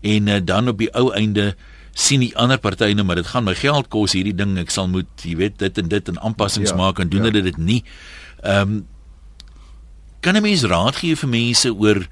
en 0.02 0.26
uh, 0.26 0.40
dan 0.44 0.68
op 0.68 0.78
die 0.78 0.90
ou 0.94 1.12
einde 1.14 1.54
sien 1.92 2.20
die 2.20 2.36
ander 2.36 2.58
party 2.58 2.92
nou 2.92 3.06
maar 3.06 3.16
dit 3.16 3.26
gaan 3.26 3.44
my 3.44 3.54
geld 3.54 3.88
kos 3.88 4.12
hierdie 4.12 4.34
ding 4.36 4.58
ek 4.58 4.70
sal 4.70 4.88
moet 4.88 5.08
jy 5.22 5.36
weet 5.36 5.58
dit 5.58 5.78
en 5.78 5.88
dit 5.88 6.08
en 6.08 6.18
aanpassings 6.18 6.70
ja, 6.70 6.76
maak 6.76 6.98
en 6.98 7.08
doen 7.08 7.24
ja. 7.24 7.30
hulle 7.30 7.42
dit 7.42 7.56
nie. 7.56 7.82
Ehm 8.42 8.76
um, 8.76 8.84
kan 10.20 10.36
'n 10.36 10.42
mens 10.42 10.62
raad 10.64 10.96
gee 10.96 11.16
vir 11.16 11.28
mense 11.28 11.74
oor 11.74 12.06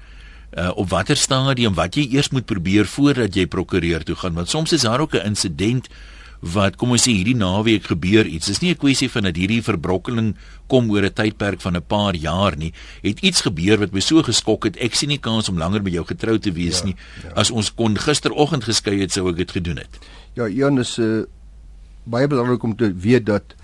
uh, 0.57 0.71
op 0.75 0.89
watter 0.89 1.17
stadium 1.17 1.73
wat 1.73 1.95
jy 1.95 2.07
eers 2.11 2.29
moet 2.29 2.45
probeer 2.45 2.85
voordat 2.85 3.35
jy 3.35 3.45
prokureur 3.45 4.03
toe 4.03 4.15
gaan 4.15 4.33
want 4.33 4.49
soms 4.49 4.71
is 4.71 4.81
daar 4.81 4.99
ook 4.99 5.13
'n 5.13 5.25
insident 5.25 5.89
wat 6.45 6.75
kom 6.75 6.93
ons 6.93 7.05
sê 7.07 7.13
hierdie 7.15 7.35
naweek 7.35 7.87
gebeur 7.89 8.27
iets. 8.27 8.47
Dis 8.47 8.61
nie 8.61 8.71
'n 8.71 8.77
kwessie 8.77 9.09
van 9.09 9.23
dat 9.23 9.35
hierdie 9.35 9.63
verbrokkeling 9.63 10.35
kom 10.67 10.89
oor 10.91 11.03
'n 11.03 11.13
tydperk 11.13 11.61
van 11.61 11.75
'n 11.75 11.85
paar 11.87 12.15
jaar 12.15 12.57
nie. 12.57 12.73
Het 13.01 13.19
iets 13.19 13.41
gebeur 13.41 13.79
wat 13.79 13.91
my 13.91 13.99
so 13.99 14.21
geskok 14.21 14.63
het. 14.65 14.77
Ek 14.77 14.95
sien 14.95 15.09
nie 15.09 15.17
kans 15.17 15.49
om 15.49 15.57
langer 15.57 15.81
met 15.81 15.93
jou 15.93 16.05
getrou 16.05 16.37
te 16.37 16.51
wees 16.51 16.79
ja, 16.79 16.85
nie. 16.85 16.95
Ja. 17.23 17.29
As 17.35 17.51
ons 17.51 17.73
kon 17.73 17.97
gisteroggend 17.97 18.63
geskei 18.63 18.99
het, 18.99 19.11
sou 19.11 19.29
ek 19.29 19.37
dit 19.37 19.51
gedoen 19.51 19.77
het. 19.77 19.99
Ja, 20.33 20.47
Ian 20.47 20.79
is 20.79 20.97
'n 20.97 21.01
uh, 21.01 21.23
baie 22.03 22.27
belangrik 22.27 22.63
om 22.63 22.75
te 22.75 22.93
weet 22.93 23.25
dat 23.25 23.55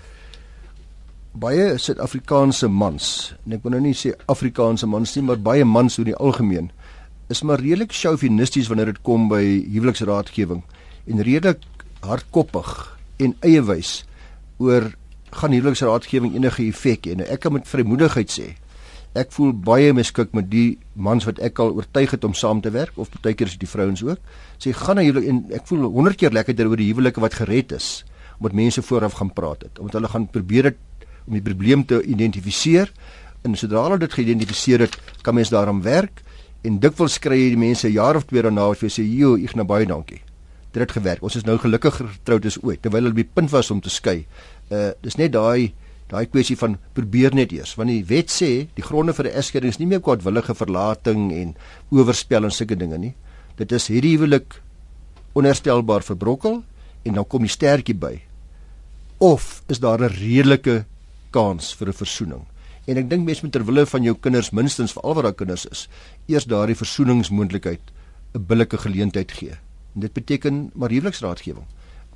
baie 1.32 1.78
Suid-Afrikaanse 1.80 2.68
mans, 2.68 3.32
en 3.46 3.56
ek 3.56 3.64
wil 3.64 3.76
nou 3.76 3.82
nie 3.86 3.96
sê 3.96 4.12
Afrikaanse 4.30 4.88
mans 4.90 5.14
nie, 5.16 5.24
maar 5.24 5.40
baie 5.40 5.64
mans 5.64 5.96
in 6.00 6.10
die 6.10 6.18
algemeen 6.18 6.70
is 7.32 7.40
maar 7.48 7.62
redelik 7.62 7.94
chauvinisties 7.96 8.68
wanneer 8.68 8.90
dit 8.92 9.02
kom 9.06 9.28
by 9.30 9.40
huweliksraadgewing 9.72 10.60
en 11.08 11.22
redelik 11.24 11.62
hardkoppig 12.04 12.72
en 13.24 13.32
eiewys 13.46 14.02
oor 14.60 14.90
gaan 15.32 15.54
huweliksraadgewing 15.56 16.34
enige 16.36 16.66
effek 16.66 17.08
hê. 17.08 17.16
Nou 17.16 17.28
ek 17.32 17.46
kan 17.46 17.56
met 17.56 17.70
vrymoedigheid 17.70 18.32
sê 18.32 18.50
ek 19.16 19.32
voel 19.32 19.52
baie 19.52 19.92
miskik 19.96 20.32
met 20.36 20.48
die 20.52 20.78
mans 20.96 21.24
wat 21.28 21.40
ek 21.44 21.60
al 21.60 21.74
oortuig 21.76 22.12
het 22.12 22.24
om 22.24 22.36
saam 22.36 22.62
te 22.64 22.72
werk 22.72 22.96
of 23.00 23.12
baie 23.20 23.36
keer 23.36 23.48
is 23.48 23.56
dit 23.56 23.64
die 23.64 23.72
vrouens 23.72 24.04
ook. 24.04 24.20
Sê 24.60 24.72
gaan 24.76 25.00
na 25.00 25.04
huwelik 25.06 25.28
en 25.32 25.44
ek 25.56 25.68
voel 25.68 25.88
100 25.88 26.20
keer 26.20 26.36
lekkerder 26.36 26.68
oor 26.68 26.80
die 26.80 26.92
huwelike 26.92 27.24
wat 27.24 27.40
gered 27.40 27.72
is 27.76 28.02
omdat 28.42 28.56
mense 28.58 28.82
vooraf 28.82 29.12
gaan 29.20 29.30
praat 29.30 29.60
het. 29.62 29.78
Omdat 29.78 30.00
hulle 30.00 30.08
gaan 30.10 30.24
probeer 30.26 30.72
het 30.72 30.78
om 31.26 31.32
die 31.34 31.44
probleem 31.44 31.84
te 31.86 32.02
identifiseer 32.02 32.92
en 33.42 33.56
sodra 33.58 33.82
hulle 33.86 33.98
dit 33.98 34.12
geïdentifiseer 34.12 34.86
het, 34.86 34.96
kan 35.22 35.34
mens 35.34 35.50
daaraan 35.50 35.82
werk 35.82 36.22
en 36.62 36.78
dikwels 36.82 37.18
kry 37.22 37.38
jy 37.38 37.48
die 37.54 37.58
mense 37.58 37.88
'n 37.88 37.92
jaar 37.92 38.16
of 38.16 38.26
twee 38.26 38.42
daarna 38.42 38.68
wat 38.68 38.78
vir 38.78 38.90
sê, 38.90 39.02
"Jo, 39.02 39.36
ek 39.36 39.56
nou 39.56 39.64
baie 39.64 39.86
dankie." 39.86 40.22
Dit 40.72 40.82
het 40.82 40.92
gewerk. 40.92 41.22
Ons 41.22 41.36
is 41.36 41.44
nou 41.44 41.58
gelukkiger 41.58 42.08
getroud 42.08 42.46
as 42.46 42.58
ooit 42.62 42.82
terwyl 42.82 43.02
hulle 43.02 43.14
by 43.14 43.24
punt 43.24 43.50
was 43.50 43.70
om 43.70 43.80
te 43.80 43.90
skei. 43.90 44.26
Uh 44.70 44.92
dis 45.02 45.16
net 45.16 45.32
daai 45.32 45.72
daai 46.08 46.26
kwessie 46.26 46.56
van 46.56 46.78
probeer 46.92 47.34
net 47.34 47.52
eers 47.52 47.74
want 47.74 47.88
die 47.88 48.04
wet 48.04 48.30
sê 48.30 48.68
die 48.74 48.82
gronde 48.82 49.12
vir 49.12 49.26
'n 49.26 49.36
egskeiding 49.36 49.72
is 49.72 49.78
nie 49.78 49.86
meer 49.86 50.00
kwaadwillige 50.00 50.54
verlating 50.54 51.32
en 51.32 51.54
oorspel 51.90 52.44
en 52.44 52.50
sulke 52.50 52.76
dinge 52.76 52.98
nie. 52.98 53.14
Dit 53.56 53.72
is 53.72 53.88
hierdie 53.88 54.16
huwelik 54.16 54.60
onherstelbaar 55.34 56.02
verbrokkel 56.02 56.62
en 57.04 57.14
dan 57.14 57.26
kom 57.26 57.42
die 57.42 57.48
stertjie 57.48 57.94
by. 57.94 58.22
Of 59.18 59.62
is 59.68 59.78
daar 59.78 60.00
'n 60.00 60.08
redelike 60.08 60.84
kans 61.32 61.74
vir 61.74 61.88
'n 61.88 62.00
versoening? 62.04 62.44
En 62.86 62.98
ek 62.98 63.10
dink 63.10 63.24
mense 63.24 63.44
moet 63.44 63.52
ter 63.54 63.64
wille 63.64 63.84
van 63.86 64.02
jou 64.02 64.14
kinders 64.14 64.50
minstens 64.50 64.92
vir 64.92 65.02
al 65.02 65.14
wat 65.14 65.24
daar 65.24 65.38
kinders 65.38 65.66
is, 65.70 65.88
eers 66.26 66.48
daardie 66.50 66.76
versoeningsmoontlikheid 66.76 67.92
'n 68.34 68.46
billike 68.46 68.78
geleentheid 68.78 69.32
gee. 69.32 69.54
En 69.94 70.00
dit 70.00 70.12
beteken 70.12 70.70
maar 70.74 70.90
huweliksraadgewing. 70.90 71.66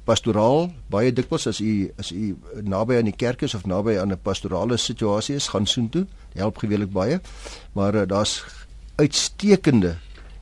Pastoraal, 0.04 0.72
baie 0.86 1.12
dikwels 1.12 1.46
as 1.46 1.60
u 1.60 1.92
as 1.98 2.12
u 2.12 2.36
naby 2.62 2.96
aan 2.96 3.10
die 3.10 3.16
kerk 3.16 3.42
is 3.42 3.54
of 3.54 3.66
naby 3.66 3.98
aan 3.98 4.12
'n 4.12 4.22
pastorale 4.22 4.76
situasie 4.76 5.34
is, 5.34 5.48
gaan 5.48 5.66
soontoe. 5.66 6.06
Help 6.34 6.56
geweldig 6.58 6.90
baie. 6.90 7.20
Maar 7.72 7.94
uh, 7.94 8.02
daar's 8.06 8.44
uitstekende 8.96 9.96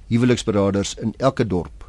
huweliksberaders 0.07 0.95
in 0.95 1.15
elke 1.17 1.47
dorp. 1.47 1.85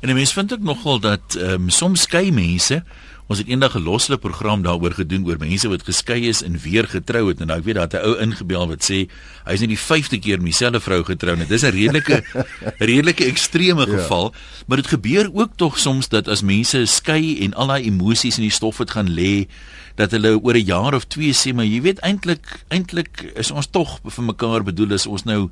En 0.00 0.14
mense 0.14 0.32
vind 0.32 0.52
ook 0.52 0.60
nogal 0.60 1.00
dat 1.00 1.34
ehm 1.34 1.50
um, 1.50 1.68
soms 1.68 2.00
skei 2.00 2.32
mense 2.32 2.82
Ons 3.24 3.38
het 3.40 3.48
eendag 3.48 3.74
'n 3.74 3.82
loslike 3.82 4.20
program 4.20 4.62
daaroor 4.62 4.92
gedoen 4.92 5.24
oor 5.24 5.38
mense 5.38 5.68
wat 5.68 5.82
geskei 5.82 6.28
is 6.28 6.42
en 6.42 6.58
weer 6.58 6.84
getrou 6.84 7.28
het 7.28 7.40
en 7.40 7.46
nou 7.46 7.58
ek 7.58 7.64
weet 7.64 7.74
dat 7.74 7.92
'n 7.94 8.04
ou 8.04 8.18
ingebel 8.20 8.68
wat 8.68 8.84
sê 8.84 9.08
hy's 9.44 9.60
net 9.60 9.68
die 9.68 9.78
5de 9.78 10.18
keer 10.18 10.36
met 10.36 10.52
dieselfde 10.52 10.80
vrou 10.80 11.04
getrou 11.04 11.32
en 11.32 11.38
dit 11.38 11.50
is 11.50 11.64
'n 11.64 11.72
redelike 11.72 12.22
redelike 12.90 13.24
ekstreme 13.24 13.86
ja. 13.86 13.96
geval, 13.96 14.32
ja. 14.32 14.38
maar 14.66 14.76
dit 14.76 14.86
gebeur 14.86 15.30
ook 15.32 15.50
tog 15.56 15.78
soms 15.78 16.08
dat 16.08 16.28
as 16.28 16.42
mense 16.42 16.86
skei 16.86 17.40
en 17.40 17.54
al 17.54 17.66
daai 17.66 17.84
emosies 17.84 18.36
in 18.36 18.42
die 18.42 18.50
stof 18.50 18.78
het 18.78 18.90
gaan 18.90 19.08
lê 19.08 19.48
dat 19.94 20.10
hulle 20.10 20.42
oor 20.42 20.54
'n 20.54 20.64
jaar 20.64 20.94
of 20.94 21.04
2 21.04 21.32
sê 21.32 21.54
maar 21.54 21.64
jy 21.64 21.80
weet 21.80 21.98
eintlik 21.98 22.64
eintlik 22.68 23.32
is 23.34 23.50
ons 23.50 23.66
tog 23.66 24.00
vir 24.04 24.24
mekaar 24.24 24.62
bedoel 24.62 24.92
as 24.92 25.06
ons 25.06 25.24
nou 25.24 25.50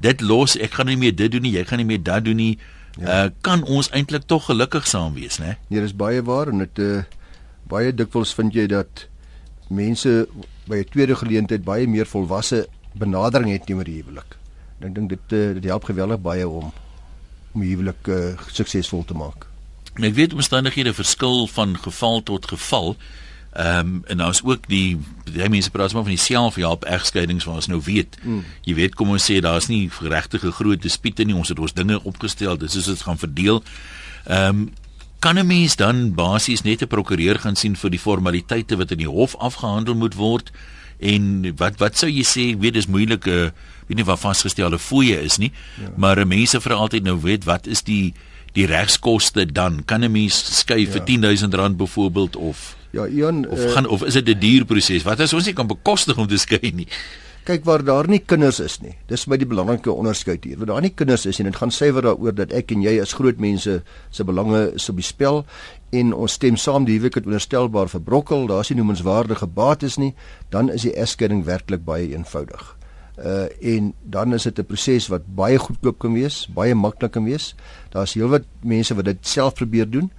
dit 0.00 0.20
los 0.20 0.56
ek 0.56 0.74
gaan 0.74 0.86
nie 0.86 0.96
meer 0.96 1.14
dit 1.14 1.30
doen 1.30 1.42
nie 1.42 1.54
jy 1.54 1.64
gaan 1.64 1.78
nie 1.78 1.86
meer 1.86 2.02
dat 2.02 2.24
doen 2.24 2.36
nie 2.36 2.58
Ja. 3.00 3.24
Uh, 3.24 3.30
kan 3.40 3.64
ons 3.64 3.88
eintlik 3.90 4.26
tog 4.28 4.44
gelukkig 4.50 4.86
saam 4.86 5.14
wees, 5.16 5.38
né? 5.38 5.56
Nee, 5.68 5.80
dis 5.80 5.96
baie 5.96 6.22
waar 6.22 6.52
en 6.52 6.64
dit 6.64 6.78
uh 6.78 7.02
baie 7.72 7.92
dikwels 7.94 8.34
vind 8.36 8.52
jy 8.52 8.66
dat 8.68 9.06
mense 9.72 10.26
by 10.68 10.82
'n 10.82 10.88
tweede 10.92 11.16
geleentheid 11.16 11.64
baie 11.64 11.86
meer 11.88 12.06
volwasse 12.06 12.66
benadering 12.92 13.52
het 13.52 13.66
teenoor 13.66 13.84
die 13.84 14.02
huwelik. 14.02 14.36
Ek 14.80 14.94
dink 14.94 15.08
dit 15.08 15.32
uh, 15.32 15.54
dit 15.54 15.64
help 15.64 15.84
geweldig 15.84 16.20
baie 16.20 16.48
om 16.48 16.72
om 17.54 17.62
huwelik 17.62 18.08
uh, 18.08 18.36
suksesvol 18.48 19.04
te 19.04 19.14
maak. 19.14 19.46
Ek 20.00 20.14
weet 20.14 20.32
omstandighede 20.32 20.94
verskil 20.96 21.46
van 21.52 21.76
geval 21.76 22.22
tot 22.22 22.46
geval. 22.48 22.96
Ehm 23.52 23.78
um, 23.78 24.02
en 24.06 24.16
daar's 24.16 24.40
ook 24.44 24.68
die 24.68 24.98
die 25.24 25.48
mense 25.48 25.70
praat 25.70 25.92
maar 25.92 26.02
van 26.02 26.16
die 26.16 26.20
selfhelp 26.20 26.84
egskeidings 26.84 27.44
waar 27.44 27.54
ons 27.54 27.66
nou 27.66 27.80
weet. 27.84 28.16
Mm. 28.22 28.44
Jy 28.64 28.74
weet 28.74 28.94
kom 28.94 29.10
ons 29.12 29.30
sê 29.30 29.40
daar's 29.40 29.68
nie 29.68 29.90
regtig 30.00 30.44
'n 30.44 30.52
groot 30.52 30.82
dispute 30.82 31.24
nie. 31.24 31.34
Ons 31.34 31.48
het 31.48 31.58
ons 31.58 31.72
dinge 31.72 32.02
opgestel. 32.04 32.56
Dis 32.56 32.76
is 32.76 32.84
dit 32.84 33.02
gaan 33.02 33.18
verdeel. 33.18 33.62
Ehm 34.24 34.48
um, 34.48 34.72
kan 35.18 35.38
'n 35.38 35.46
mens 35.46 35.76
dan 35.76 36.14
basies 36.14 36.62
net 36.62 36.82
'n 36.82 36.86
prokureur 36.86 37.38
gaan 37.38 37.56
sien 37.56 37.76
vir 37.76 37.90
die 37.90 37.98
formaliteite 37.98 38.76
wat 38.76 38.90
in 38.90 38.98
die 38.98 39.08
hof 39.08 39.36
afgehandel 39.36 39.94
moet 39.94 40.14
word 40.14 40.50
en 40.98 41.54
wat 41.56 41.78
wat 41.78 41.98
sou 41.98 42.10
jy 42.10 42.24
sê, 42.24 42.58
weet 42.58 42.74
dis 42.74 42.86
moeilike 42.86 43.30
uh, 43.30 43.50
weet 43.86 43.96
nie 43.96 44.04
wat 44.04 44.20
vasgestelde 44.20 44.78
fooie 44.78 45.20
is 45.22 45.36
nie, 45.36 45.52
ja. 45.80 45.90
maar 45.96 46.26
mense 46.26 46.60
vra 46.60 46.74
altyd 46.74 47.02
nou 47.02 47.20
weet 47.20 47.44
wat 47.44 47.66
is 47.66 47.82
die 47.82 48.14
die 48.52 48.66
regskoste 48.66 49.46
dan? 49.52 49.84
Kan 49.84 50.04
'n 50.04 50.12
mens 50.12 50.58
skei 50.58 50.86
vir 50.86 51.00
ja. 51.00 51.04
10000 51.04 51.54
rand 51.54 51.76
byvoorbeeld 51.76 52.36
of 52.36 52.76
Ja, 52.92 53.06
Ian, 53.08 53.48
of 53.48 53.58
uh, 53.58 53.70
gaan 53.72 53.88
of 53.88 54.04
is 54.04 54.12
dit 54.20 54.28
'n 54.28 54.38
duur 54.38 54.64
proses? 54.64 55.02
Wat 55.02 55.20
as 55.20 55.32
ons 55.32 55.46
nie 55.48 55.56
kan 55.56 55.66
bekostig 55.66 56.18
om 56.18 56.26
te 56.28 56.36
skei 56.36 56.72
nie? 56.74 56.86
Kyk 57.42 57.64
waar 57.64 57.82
daar 57.82 58.06
nie 58.08 58.20
kinders 58.20 58.60
is 58.60 58.76
nie. 58.80 58.92
Dis 59.08 59.24
my 59.26 59.36
die 59.36 59.48
belangrike 59.48 59.90
onderskeid 59.90 60.44
hier. 60.44 60.58
Waar 60.58 60.66
daar 60.66 60.84
nie 60.84 60.92
kinders 60.94 61.24
is 61.26 61.38
nie, 61.38 61.48
dit 61.48 61.56
gaan 61.56 61.70
suiwer 61.70 62.02
daaroor 62.02 62.34
dat 62.34 62.52
ek 62.52 62.70
en 62.70 62.82
jy 62.82 63.00
as 63.00 63.14
groot 63.18 63.40
mense 63.40 63.82
se 64.10 64.24
belange 64.24 64.74
is 64.74 64.88
op 64.88 65.00
die 65.00 65.06
spel 65.06 65.44
en 65.90 66.12
ons 66.12 66.32
stem 66.32 66.56
saam 66.56 66.84
die 66.84 66.94
huwelik 66.98 67.14
het 67.14 67.26
onderstelbaar 67.26 67.88
verbrokkel, 67.88 68.46
daar's 68.46 68.70
nie 68.70 68.76
noemenswaardige 68.76 69.46
bates 69.46 69.98
nie, 69.98 70.14
dan 70.50 70.70
is 70.70 70.82
die 70.82 70.94
egskeiding 70.94 71.42
werklik 71.44 71.84
baie 71.84 72.12
eenvoudig. 72.12 72.76
Uh 73.18 73.48
en 73.60 73.94
dan 74.04 74.34
is 74.34 74.42
dit 74.42 74.58
'n 74.58 74.64
proses 74.64 75.08
wat 75.08 75.26
baie 75.26 75.58
goedkoop 75.58 75.98
kan 75.98 76.12
wees, 76.12 76.46
baie 76.54 76.74
maklik 76.74 77.12
kan 77.12 77.24
wees. 77.24 77.54
Daar's 77.90 78.14
heelwat 78.14 78.44
mense 78.62 78.94
wat 78.94 79.04
dit 79.04 79.26
self 79.26 79.54
probeer 79.54 79.90
doen 79.90 80.12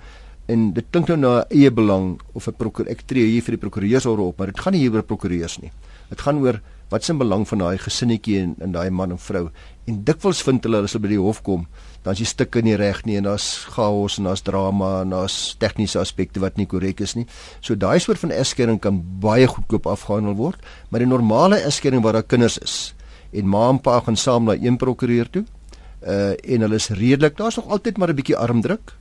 en 0.51 0.73
dit 0.75 0.85
klink 0.91 1.07
nou 1.07 1.17
na 1.17 1.33
eie 1.49 1.71
belang 1.71 2.19
of 2.33 2.47
'n 2.47 2.55
prokureur 2.57 2.91
ek 2.91 3.07
tree 3.07 3.25
hier 3.31 3.41
vir 3.41 3.55
die 3.55 3.63
prokureursorde 3.63 4.21
op, 4.21 4.37
maar 4.37 4.47
dit 4.47 4.59
gaan 4.59 4.73
nie 4.73 4.81
hier 4.81 4.93
oor 4.93 5.03
prokureurs 5.03 5.61
nie. 5.61 5.71
Dit 6.09 6.21
gaan 6.21 6.41
oor 6.43 6.61
wat 6.89 7.03
se 7.03 7.13
belang 7.13 7.47
van 7.47 7.57
daai 7.57 7.77
gesinnetjie 7.77 8.39
en, 8.41 8.55
en 8.59 8.71
daai 8.71 8.89
man 8.89 9.11
en 9.11 9.17
vrou. 9.17 9.49
En 9.87 10.03
dikwels 10.03 10.43
vind 10.43 10.63
hulle 10.63 10.83
as 10.83 10.93
hulle 10.93 11.01
by 11.01 11.09
die 11.09 11.19
hof 11.19 11.41
kom, 11.41 11.65
dan 12.03 12.13
is 12.13 12.19
die 12.19 12.25
stukke 12.25 12.61
nie 12.61 12.75
reg 12.75 13.05
nie 13.05 13.17
en 13.17 13.23
daar's 13.23 13.65
chaos 13.73 14.19
en 14.19 14.23
daar's 14.29 14.43
drama 14.43 15.01
en 15.01 15.09
daar's 15.15 15.55
tegniese 15.59 15.99
aspekte 15.99 16.39
wat 16.39 16.57
nie 16.57 16.67
korrek 16.67 17.01
is 17.01 17.15
nie. 17.15 17.25
So 17.61 17.75
daai 17.75 17.99
soort 17.99 18.19
van 18.19 18.31
egskeiding 18.31 18.79
kan 18.79 19.01
baie 19.23 19.47
goedkoop 19.47 19.87
afgehandel 19.87 20.35
word, 20.35 20.59
maar 20.89 20.99
die 20.99 21.09
normale 21.09 21.63
egskeiding 21.63 22.03
waar 22.03 22.13
daar 22.13 22.23
kinders 22.27 22.57
is 22.57 22.93
en 23.33 23.47
ma 23.49 23.69
en 23.69 23.79
pa 23.81 23.99
gaan 23.99 24.15
saam 24.15 24.45
na 24.45 24.53
een 24.53 24.77
prokureur 24.77 25.29
toe, 25.29 25.45
uh 26.05 26.33
en 26.35 26.61
hulle 26.61 26.75
is 26.75 26.89
redelik, 26.89 27.37
daar's 27.37 27.55
nog 27.55 27.71
altyd 27.71 27.97
maar 27.97 28.09
'n 28.09 28.15
bietjie 28.15 28.37
armdruk 28.37 28.93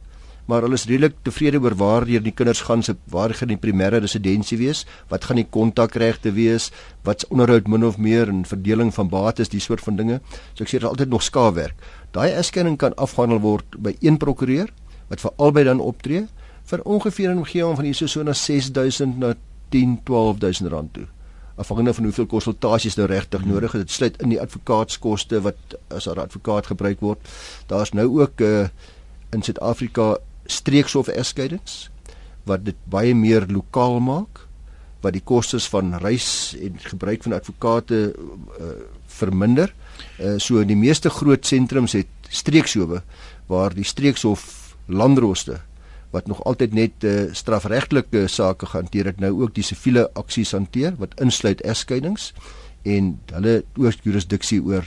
maar 0.52 0.66
hulle 0.66 0.76
is 0.76 0.85
redelik 0.85 1.14
tevrede 1.25 1.61
oor 1.64 1.75
waar 1.80 2.04
hier 2.04 2.21
die 2.21 2.35
kinders 2.37 2.61
gaan 2.66 2.82
se 2.85 2.92
waar 3.09 3.32
gaan 3.32 3.49
die 3.49 3.61
primêre 3.61 4.02
residensie 4.04 4.59
wees 4.61 4.82
wat 5.09 5.25
gaan 5.25 5.38
die 5.40 5.49
kontakregte 5.56 6.35
wees 6.37 6.68
wat 7.09 7.25
onderhoud 7.32 7.71
min 7.73 7.87
of 7.88 7.97
meer 7.97 8.28
en 8.28 8.42
verdeling 8.44 8.90
van 8.92 9.09
bates 9.09 9.49
die 9.49 9.61
soort 9.64 9.80
van 9.80 9.97
dinge. 9.97 10.18
So 10.52 10.66
ek 10.66 10.68
sê 10.68 10.76
dit 10.76 10.85
is 10.85 10.90
altyd 10.90 11.12
nog 11.14 11.25
skaafwerk. 11.25 11.78
Daai 12.12 12.35
egskeiding 12.37 12.76
kan 12.76 12.92
afgehandel 13.00 13.40
word 13.40 13.78
by 13.80 13.94
een 14.04 14.18
prokureur 14.21 14.68
wat 15.09 15.25
vir 15.25 15.32
albei 15.38 15.64
dan 15.64 15.80
optree 15.80 16.26
vir 16.68 16.85
ongeveer 16.85 17.30
'n 17.32 17.38
omgewing 17.44 17.76
van 17.76 17.85
hier 17.85 18.09
so 18.09 18.23
na 18.23 18.32
6000 18.32 19.18
na 19.18 19.35
10 19.71 20.00
12000 20.04 20.68
rand 20.68 20.92
toe. 20.92 21.06
Afhangende 21.56 21.94
van 21.94 22.04
hoeveel 22.04 22.26
konsultasies 22.26 22.97
nou 22.97 23.06
regtig 23.06 23.44
nodig 23.44 23.75
is. 23.75 23.80
Dit 23.80 23.90
sluit 23.90 24.23
in 24.23 24.28
die 24.28 24.40
advokaatskoste 24.40 25.40
wat 25.40 25.56
as 25.88 26.06
'n 26.06 26.18
advokaat 26.18 26.66
gebruik 26.66 27.00
word. 27.00 27.18
Daar's 27.66 27.92
nou 27.92 28.21
ook 28.21 28.40
uh, 28.40 28.68
in 29.30 29.42
Suid-Afrika 29.42 30.18
streekshof 30.46 31.08
egskeidings 31.12 31.90
wat 32.49 32.64
dit 32.66 32.78
baie 32.90 33.14
meer 33.14 33.46
lokaal 33.50 34.00
maak 34.02 34.46
wat 35.02 35.16
die 35.16 35.25
kostes 35.25 35.66
van 35.70 35.94
reis 36.02 36.54
en 36.62 36.78
gebruik 36.78 37.25
van 37.26 37.34
advokate 37.34 38.00
uh, 38.14 38.72
verminder. 39.11 39.72
Uh, 40.20 40.37
so 40.38 40.62
in 40.62 40.70
die 40.70 40.78
meeste 40.78 41.11
groot 41.11 41.46
sentrums 41.46 41.96
het 41.99 42.30
streekshowe 42.30 43.02
waar 43.50 43.75
die 43.75 43.87
streekshof 43.87 44.75
landroste 44.87 45.58
wat 46.12 46.26
nog 46.28 46.42
altyd 46.44 46.75
net 46.76 47.04
uh, 47.08 47.32
strafregtelike 47.32 48.26
sake 48.28 48.68
hanteer 48.75 49.11
het 49.11 49.20
nou 49.20 49.32
ook 49.42 49.54
die 49.56 49.64
siviele 49.66 50.06
aksies 50.18 50.52
hanteer 50.52 50.96
wat 51.00 51.16
insluit 51.20 51.62
egskeidings 51.64 52.32
en 52.88 53.14
hulle 53.32 53.62
ook 53.80 54.04
jurisdiksie 54.04 54.61
oor 54.62 54.87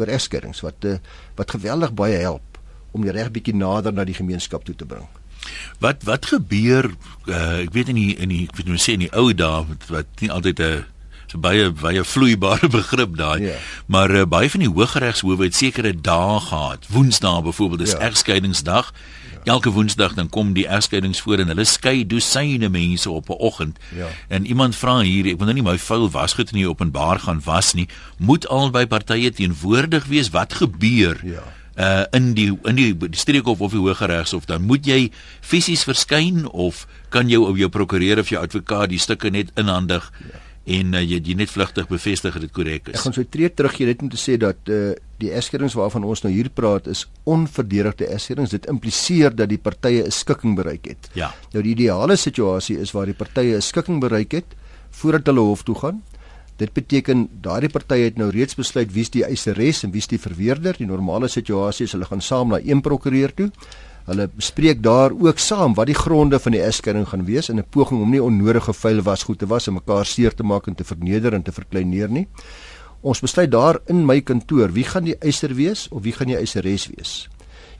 oor 0.00 0.08
egskeidings 0.08 0.62
wat 0.64 0.88
uh, 0.88 0.96
wat 1.36 1.52
geweldig 1.52 1.92
baie 1.94 2.16
help 2.22 2.51
om 2.92 3.02
die 3.04 3.12
reg 3.12 3.32
bietjie 3.34 3.56
nader 3.56 3.92
na 3.92 4.04
die 4.04 4.16
gemeenskap 4.16 4.64
toe 4.64 4.74
te 4.74 4.88
bring. 4.88 5.08
Wat 5.82 6.04
wat 6.06 6.26
gebeur 6.30 6.92
uh, 7.26 7.62
ek 7.64 7.72
weet 7.74 7.90
in 7.90 7.98
die 7.98 8.16
in 8.16 8.32
die 8.32 8.44
ek 8.46 8.56
weet 8.56 8.70
nou 8.70 8.78
sê 8.78 8.96
in 8.96 9.06
die 9.06 9.14
ou 9.16 9.32
dae 9.34 9.64
wat, 9.68 9.88
wat 9.90 10.20
nie 10.20 10.30
altyd 10.30 10.60
'n 10.60 10.84
so 11.32 11.40
baie 11.40 11.70
baie 11.72 12.04
vloeibare 12.04 12.68
begrip 12.78 13.16
daai 13.16 13.40
yeah. 13.40 13.56
Ja. 13.56 13.58
maar 13.86 14.10
uh, 14.10 14.26
baie 14.28 14.50
van 14.52 14.64
die 14.64 14.70
hooggeregshowe 14.70 15.44
het 15.44 15.56
sekere 15.56 15.94
dae 15.96 16.40
gehad 16.44 16.86
woensdae 16.92 17.42
byvoorbeeld 17.42 17.86
is 17.86 17.94
yeah. 17.94 18.02
Ja. 18.02 18.08
egskeidingsdag 18.10 18.92
ja. 18.92 19.40
elke 19.54 19.72
woensdag 19.72 20.14
dan 20.18 20.28
kom 20.28 20.52
die 20.52 20.66
egskeidings 20.68 21.22
voor 21.24 21.42
en 21.42 21.50
hulle 21.54 21.64
skei 21.64 22.04
dosyne 22.06 22.68
mense 22.68 23.10
op 23.10 23.30
'n 23.30 23.40
oggend 23.48 23.80
ja. 23.96 24.10
en 24.28 24.46
iemand 24.46 24.76
vra 24.76 25.00
hier 25.00 25.32
ek 25.32 25.40
wil 25.40 25.48
nou 25.50 25.56
nie 25.56 25.66
my 25.70 25.78
vuil 25.78 26.10
wasgoed 26.10 26.52
in 26.52 26.60
die 26.62 26.68
openbaar 26.68 27.24
gaan 27.24 27.40
was 27.44 27.72
nie 27.72 27.88
moet 28.18 28.48
albei 28.48 28.86
partye 28.86 29.32
teenwoordig 29.32 30.06
wees 30.12 30.30
wat 30.30 30.60
gebeur 30.60 31.18
ja 31.24 31.42
uh 31.76 32.04
in 32.12 32.34
die 32.36 32.50
in 32.68 32.76
die, 32.76 32.92
die 32.92 33.18
streekhof 33.18 33.60
of 33.60 33.72
die 33.72 33.80
hooggeregshof 33.80 34.44
dan 34.44 34.66
moet 34.68 34.86
jy 34.86 35.10
fisies 35.40 35.86
verskyn 35.88 36.44
of 36.50 36.86
kan 37.08 37.30
jou 37.32 37.46
of 37.48 37.56
jou 37.56 37.68
prokureur 37.72 38.20
of 38.20 38.28
jou 38.28 38.40
advokaat 38.42 38.92
die 38.92 39.00
stukke 39.00 39.30
net 39.32 39.52
inhandig 39.56 40.10
ja. 40.20 40.40
en 40.76 40.92
uh, 40.94 41.00
jy 41.00 41.22
jy 41.24 41.38
net 41.40 41.50
vlugtig 41.50 41.88
bevestig 41.88 42.36
dat 42.36 42.44
dit 42.44 42.52
korrek 42.52 42.92
is. 42.92 42.98
Ek 42.98 43.06
gaan 43.06 43.16
so 43.16 43.24
tree 43.24 43.48
terug 43.48 43.78
hier 43.80 43.88
net 43.88 44.04
om 44.04 44.12
te 44.12 44.20
sê 44.20 44.36
dat 44.36 44.68
uh 44.68 44.92
die 45.22 45.30
egskeidings 45.30 45.76
waarvan 45.78 46.02
ons 46.02 46.24
nou 46.24 46.32
hier 46.34 46.48
praat 46.50 46.88
is 46.90 47.04
onverdedigde 47.30 48.08
egskeidings. 48.10 48.50
Dit 48.50 48.66
impliseer 48.66 49.30
dat 49.30 49.48
die 49.48 49.58
partye 49.58 50.02
'n 50.02 50.10
skikking 50.10 50.56
bereik 50.58 50.88
het. 50.90 51.10
Ja. 51.14 51.30
Nou 51.52 51.62
die 51.62 51.76
ideale 51.78 52.16
situasie 52.16 52.80
is 52.80 52.90
waar 52.90 53.06
die 53.06 53.14
partye 53.14 53.56
'n 53.56 53.62
skikking 53.62 54.00
bereik 54.00 54.32
het 54.32 54.56
voordat 54.90 55.26
hulle 55.26 55.40
hof 55.40 55.62
toe 55.62 55.78
gaan 55.78 56.02
Dit 56.60 56.72
beteken 56.76 57.28
daardie 57.40 57.70
party 57.72 58.02
het 58.04 58.18
nou 58.20 58.28
reeds 58.30 58.54
besluit 58.58 58.92
wie's 58.92 59.10
die 59.10 59.24
eiseres 59.24 59.82
en 59.86 59.92
wie's 59.94 60.10
die 60.10 60.20
verweerder. 60.20 60.76
Die 60.76 60.86
normale 60.86 61.30
situasie 61.32 61.86
is 61.88 61.94
hulle 61.96 62.08
gaan 62.10 62.20
saam 62.20 62.52
na 62.52 62.60
een 62.60 62.82
prokureur 62.84 63.32
toe. 63.34 63.48
Hulle 64.04 64.26
bespreek 64.34 64.82
daar 64.82 65.14
ook 65.14 65.38
saam 65.38 65.76
wat 65.78 65.86
die 65.86 65.96
gronde 65.96 66.38
van 66.42 66.52
die 66.52 66.62
egskeiding 66.62 67.06
gaan 67.08 67.24
wees 67.24 67.48
in 67.48 67.58
'n 67.58 67.68
poging 67.70 68.02
om 68.02 68.10
nie 68.10 68.22
onnodige 68.22 68.72
vuil 68.72 69.02
was 69.02 69.22
goed 69.22 69.38
te 69.38 69.46
was 69.46 69.66
en 69.66 69.74
mekaar 69.74 70.06
seer 70.06 70.34
te 70.34 70.42
maak 70.42 70.66
en 70.66 70.74
te 70.74 70.84
verneder 70.84 71.34
en 71.34 71.42
te 71.42 71.52
verkleineer 71.52 72.10
nie. 72.10 72.26
Ons 73.00 73.20
besluit 73.20 73.50
daar 73.50 73.78
in 73.86 74.06
my 74.06 74.20
kantoor 74.20 74.72
wie 74.72 74.84
gaan 74.84 75.04
die 75.04 75.16
eiser 75.18 75.54
wees 75.54 75.88
of 75.88 76.02
wie 76.02 76.12
gaan 76.12 76.26
die 76.26 76.36
eiseres 76.36 76.86
wees. 76.96 77.28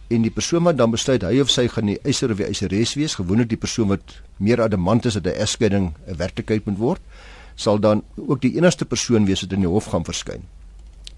En 0.09 0.23
die 0.23 0.31
persoon 0.31 0.62
wat 0.62 0.76
dan 0.76 0.91
besluit 0.91 1.23
hy 1.23 1.41
of 1.41 1.50
sy 1.50 1.69
gaan 1.69 1.87
die 1.87 1.99
eiser 2.05 2.31
of 2.31 2.37
die 2.37 2.47
eiseres 2.47 2.95
wees, 2.95 3.14
gewoonlik 3.14 3.49
die 3.49 3.57
persoon 3.57 3.88
wat 3.88 4.23
meer 4.37 4.62
adamant 4.62 5.07
is 5.07 5.14
dat 5.14 5.26
'n 5.26 5.41
egskeiding 5.41 5.95
'n 6.07 6.17
werklikheid 6.17 6.67
moet 6.67 6.79
word 6.79 7.00
sal 7.55 7.79
dan 7.81 8.03
ook 8.17 8.41
die 8.41 8.57
enigste 8.57 8.85
persoon 8.85 9.25
wees 9.25 9.43
wat 9.43 9.53
in 9.53 9.61
die 9.61 9.69
hof 9.69 9.91
gaan 9.93 10.05
verskyn. 10.05 10.43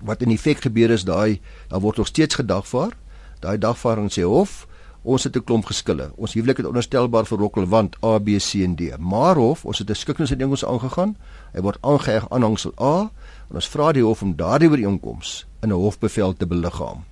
Wat 0.00 0.22
in 0.22 0.30
effek 0.30 0.60
gebeur 0.66 0.90
is 0.90 1.04
daai 1.04 1.40
daar 1.68 1.80
word 1.80 1.96
nog 1.96 2.06
steeds 2.06 2.34
gedagvaar. 2.34 2.92
Daai 3.40 3.58
dagvaarding 3.58 4.10
sê 4.12 4.22
hof, 4.22 4.66
ons 5.02 5.24
het 5.24 5.36
'n 5.36 5.44
klomp 5.44 5.66
geskille. 5.66 6.10
Ons 6.16 6.34
huwelik 6.34 6.56
het 6.56 6.66
onderstelbaar 6.66 7.26
verrokkel 7.26 7.66
want 7.66 7.96
A 8.04 8.18
B 8.18 8.38
C 8.38 8.64
en 8.64 8.74
D. 8.76 8.98
Maar 8.98 9.36
hof, 9.36 9.64
ons 9.64 9.78
het 9.78 9.90
'n 9.90 9.94
skikkingsding 9.94 10.50
ons 10.50 10.64
aangegaan. 10.64 11.16
Hy 11.52 11.60
word 11.60 11.78
aangeheg 11.80 12.30
aanhangsel 12.30 12.72
A 12.80 13.10
en 13.50 13.54
ons 13.54 13.68
vra 13.68 13.92
die 13.92 14.02
hof 14.02 14.22
om 14.22 14.36
daardie 14.36 14.68
ooreenkoms 14.68 15.46
in 15.62 15.68
'n 15.68 15.72
hofbevel 15.72 16.34
te 16.36 16.46
beliggaam. 16.46 17.04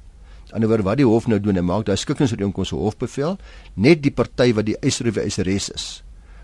Anderswoorde 0.52 0.82
wat 0.82 0.96
die 0.96 1.06
hof 1.06 1.26
nou 1.26 1.40
doen, 1.40 1.56
hy 1.56 1.62
maak 1.62 1.84
daai 1.84 1.96
skikkingsding 1.96 2.54
ons 2.54 2.70
hofbevel 2.70 3.38
net 3.74 4.02
die 4.02 4.10
party 4.10 4.52
wat 4.52 4.66
die 4.66 4.76
eiser 4.80 5.08
of 5.08 5.16
eiseres 5.16 5.70
is 5.70 6.01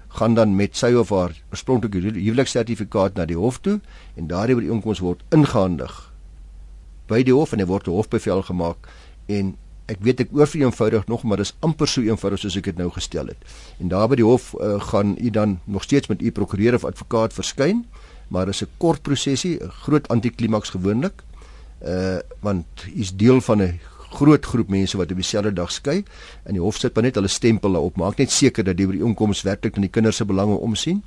gaan 0.09 0.35
dan 0.35 0.57
met 0.57 0.77
sy 0.77 0.93
of 0.95 1.11
haar 1.11 1.35
oorspronklike 1.51 2.01
huweliksertifikaat 2.01 3.15
na 3.15 3.25
die 3.25 3.37
hof 3.37 3.61
toe 3.61 3.81
en 4.17 4.27
daardie 4.27 4.57
ooreenkoms 4.57 5.01
word 5.05 5.23
ingehandig 5.31 6.13
by 7.09 7.23
die 7.23 7.35
hof 7.35 7.53
en 7.53 7.59
hy 7.59 7.67
word 7.67 7.89
'n 7.89 7.97
hofbevel 7.97 8.43
gemaak 8.43 8.89
en 9.29 9.57
ek 9.89 10.03
weet 10.05 10.21
ek 10.21 10.35
oor 10.37 10.49
vir 10.51 10.67
eenvoudig 10.67 11.07
nog 11.09 11.25
maar 11.25 11.41
dis 11.41 11.55
amper 11.65 11.89
so 11.89 12.05
eenvoudig 12.05 12.43
soos 12.43 12.57
ek 12.61 12.69
dit 12.71 12.81
nou 12.81 12.91
gestel 12.93 13.27
het. 13.33 13.41
En 13.81 13.89
daar 13.89 14.09
by 14.09 14.19
die 14.21 14.27
hof 14.27 14.53
uh, 14.61 14.77
gaan 14.91 15.17
u 15.17 15.31
dan 15.31 15.61
nog 15.65 15.83
steeds 15.83 16.09
met 16.13 16.23
u 16.23 16.31
prokureur 16.31 16.77
of 16.77 16.85
advokaat 16.85 17.33
verskyn, 17.33 17.87
maar 18.29 18.47
dis 18.47 18.63
'n 18.63 18.69
kort 18.77 19.03
prosesie, 19.03 19.57
'n 19.61 19.71
groot 19.85 20.09
antiklimaks 20.09 20.71
gewoonlik. 20.71 21.25
Uh 21.81 22.19
want 22.41 22.67
u's 22.97 23.17
deel 23.17 23.41
van 23.41 23.63
'n 23.63 23.81
groot 24.11 24.47
groep 24.47 24.69
mense 24.69 24.97
wat 24.97 25.11
op 25.11 25.17
dieselfde 25.17 25.53
dag 25.53 25.73
skei 25.73 26.05
en 26.45 26.53
die 26.53 26.63
hof 26.63 26.77
sit 26.77 26.95
maar 26.95 27.05
net 27.05 27.15
hulle 27.15 27.29
stempel 27.29 27.73
daarop 27.73 27.97
maak 27.97 28.19
net 28.19 28.31
seker 28.31 28.65
dat 28.65 28.77
die 28.77 28.87
ooreenkoms 28.87 29.43
werklik 29.43 29.77
aan 29.77 29.83
die 29.83 29.91
kinders 29.91 30.17
se 30.17 30.25
belange 30.25 30.57
omsien 30.57 31.03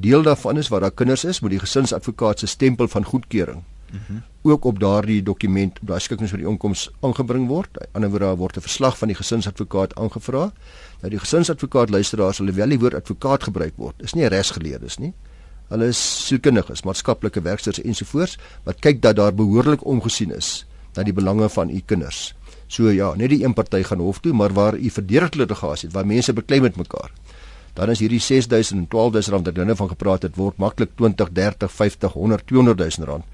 Deel 0.00 0.22
daarvan 0.22 0.56
is 0.56 0.68
waar 0.68 0.80
daar 0.80 0.90
kinders 0.90 1.24
is, 1.24 1.40
moet 1.40 1.50
die 1.50 1.58
gesinsadvokaat 1.58 2.38
se 2.38 2.46
stempel 2.46 2.88
van 2.88 3.04
goedkeuring 3.04 3.62
mm 3.90 3.98
-hmm. 4.06 4.22
ook 4.42 4.64
op 4.64 4.78
daardie 4.80 5.22
dokument, 5.22 5.78
op 5.80 5.86
daai 5.86 6.00
skikkings 6.00 6.30
vir 6.30 6.38
die 6.38 6.48
inkomste 6.48 6.90
aangebring 7.00 7.48
word. 7.48 7.68
Aan 7.72 7.82
die 7.82 7.94
ander 7.94 8.10
woorde 8.10 8.36
word 8.36 8.56
'n 8.56 8.60
verslag 8.60 8.98
van 8.98 9.08
die 9.08 9.16
gesinsadvokaat 9.16 9.94
aangevra. 9.94 10.52
Nou 11.00 11.10
die 11.10 11.18
gesinsadvokaat 11.18 11.90
luisteraars, 11.90 12.40
alhoewel 12.40 12.68
die 12.68 12.78
woord 12.78 12.94
advokaat 12.94 13.42
gebruik 13.42 13.72
word, 13.76 13.94
is 14.02 14.12
nie 14.12 14.24
'n 14.24 14.28
regsgeleerdes 14.28 14.98
nie. 14.98 15.12
Hulle 15.68 15.86
is 15.86 16.26
sielkundiges, 16.26 16.82
maatskaplike 16.82 17.42
werkers 17.42 17.82
ensovoorts 17.82 18.38
wat 18.62 18.78
kyk 18.78 19.02
dat 19.02 19.16
daar 19.16 19.34
behoorlik 19.34 19.84
omgesien 19.84 20.30
is 20.30 20.66
na 20.98 21.06
die 21.06 21.14
belange 21.14 21.46
van 21.54 21.70
u 21.70 21.78
kinders. 21.86 22.34
So 22.66 22.90
ja, 22.90 23.14
net 23.14 23.30
die 23.30 23.44
een 23.44 23.54
party 23.54 23.84
gaan 23.86 24.02
hof 24.02 24.18
toe, 24.20 24.34
maar 24.34 24.52
waar 24.52 24.74
u 24.76 24.90
verdedigde 24.90 25.44
litigasie 25.44 25.86
het, 25.88 25.94
waar 25.94 26.06
mense 26.06 26.34
beklei 26.34 26.60
met 26.60 26.76
mekaar 26.76 27.14
dan 27.78 27.92
is 27.94 28.02
hierdie 28.02 28.20
6000 28.22 28.80
en 28.80 28.86
12000 28.90 29.34
rand 29.34 29.46
wat 29.46 29.58
hulle 29.60 29.76
van 29.78 29.90
gepraat 29.92 30.26
het 30.26 30.36
word 30.36 30.58
maklik 30.58 30.96
20, 30.98 31.30
30, 31.32 31.72
50, 31.72 32.12
100, 32.12 32.46
200000 32.50 33.06
rand. 33.06 33.24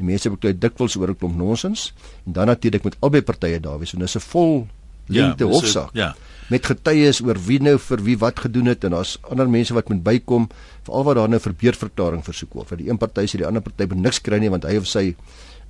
En 0.00 0.08
mense 0.08 0.32
beklei 0.32 0.52
dikwels 0.58 0.96
oor 0.98 1.12
'n 1.12 1.16
klomp 1.16 1.36
nonsens 1.38 1.92
en 2.26 2.32
dan 2.32 2.46
natuurlik 2.46 2.82
met 2.84 2.96
albei 2.98 3.22
partye 3.22 3.60
daar 3.60 3.78
wees 3.78 3.94
en 3.94 4.00
dis 4.00 4.16
'n 4.16 4.20
vol 4.20 4.66
lengte 5.06 5.44
ja, 5.44 5.50
hofsaak. 5.50 5.90
Ja. 5.92 6.14
Met 6.48 6.66
getuies 6.66 7.22
oor 7.22 7.38
wie 7.46 7.60
nou 7.62 7.78
vir 7.78 8.02
wie 8.02 8.18
wat 8.18 8.40
gedoen 8.40 8.66
het 8.66 8.84
en 8.84 8.90
daar's 8.90 9.18
ander 9.22 9.48
mense 9.48 9.74
wat 9.74 9.88
moet 9.88 10.02
bykom 10.02 10.48
veral 10.82 11.04
wat 11.04 11.16
daar 11.16 11.28
nou 11.28 11.40
verbeurverklaring 11.40 12.24
versoek 12.24 12.52
word. 12.52 12.68
Vir 12.68 12.76
die 12.76 12.88
een 12.88 12.98
party 12.98 13.26
sê 13.26 13.38
die 13.38 13.46
ander 13.46 13.62
party 13.62 13.86
moet 13.88 14.02
niks 14.02 14.20
kry 14.20 14.38
nie 14.38 14.50
want 14.50 14.64
hy 14.64 14.76
of 14.76 14.86
sy 14.86 15.14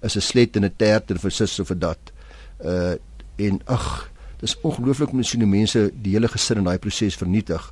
is 0.02 0.16
'n 0.16 0.20
slet 0.20 0.56
en 0.56 0.64
'n 0.64 0.74
tert 0.76 1.10
en 1.10 1.18
vir 1.18 1.30
sis 1.30 1.60
of 1.60 1.68
vir 1.68 1.78
dat. 1.78 2.12
Uh 2.64 2.94
en 3.36 3.60
ag, 3.66 4.10
dis 4.40 4.56
ongelooflik 4.60 5.10
hoe 5.10 5.46
mense 5.46 5.90
die 5.94 6.12
hele 6.12 6.28
gesin 6.28 6.58
in 6.58 6.64
daai 6.64 6.78
proses 6.78 7.16
vernietig 7.16 7.70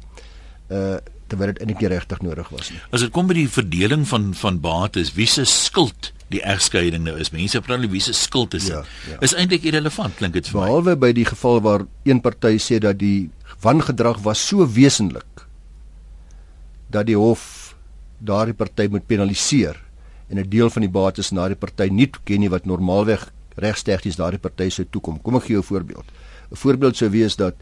uh 0.71 0.99
terwyl 1.31 1.53
dit 1.53 1.61
eintlik 1.63 1.89
regtig 1.93 2.23
nodig 2.23 2.49
was 2.51 2.71
nie. 2.71 2.81
As 2.91 3.05
dit 3.05 3.13
kom 3.15 3.29
by 3.31 3.35
die 3.35 3.49
verdeling 3.49 4.07
van 4.09 4.33
van 4.35 4.61
bates, 4.61 5.15
wie 5.15 5.27
se 5.27 5.45
skuld 5.45 6.13
die 6.31 6.43
egskeiding 6.47 7.05
nou 7.05 7.17
is. 7.19 7.33
Mense 7.35 7.61
praat 7.61 7.87
wie 7.91 8.03
se 8.03 8.15
skuld 8.15 8.55
is. 8.55 8.69
Ja, 8.71 8.85
ja. 9.11 9.19
Is 9.21 9.35
eintlik 9.35 9.67
irrelevant 9.67 10.17
klink 10.19 10.35
dit 10.35 10.49
vir 10.49 10.61
my. 10.61 10.67
Behalwe 10.67 10.97
by 10.97 11.13
die 11.17 11.27
geval 11.27 11.61
waar 11.61 11.87
een 12.07 12.21
party 12.23 12.57
sê 12.63 12.79
dat 12.83 12.99
die 12.99 13.31
wangedrag 13.63 14.23
was 14.25 14.43
so 14.47 14.67
wesentlik 14.67 15.47
dat 16.91 17.07
die 17.07 17.19
hof 17.19 17.75
daardie 18.19 18.55
party 18.55 18.89
moet 18.91 19.07
penaliseer 19.07 19.79
en 20.31 20.39
'n 20.39 20.49
deel 20.49 20.71
van 20.71 20.83
die 20.83 20.91
bates 20.91 21.31
na 21.31 21.49
die 21.49 21.59
party 21.59 21.89
nie 21.91 22.07
toeken 22.07 22.41
nie 22.41 22.51
wat 22.51 22.65
normaalweg 22.65 23.33
regstegnies 23.57 24.17
daardie 24.17 24.39
party 24.39 24.71
sou 24.71 24.87
toekom. 24.91 25.21
Kom 25.23 25.37
ek 25.37 25.43
gee 25.43 25.55
jou 25.55 25.63
'n 25.63 25.67
voorbeeld. 25.67 26.07
'n 26.51 26.57
Voorbeeld 26.57 26.97
sou 26.97 27.11
wees 27.11 27.37
dat 27.37 27.55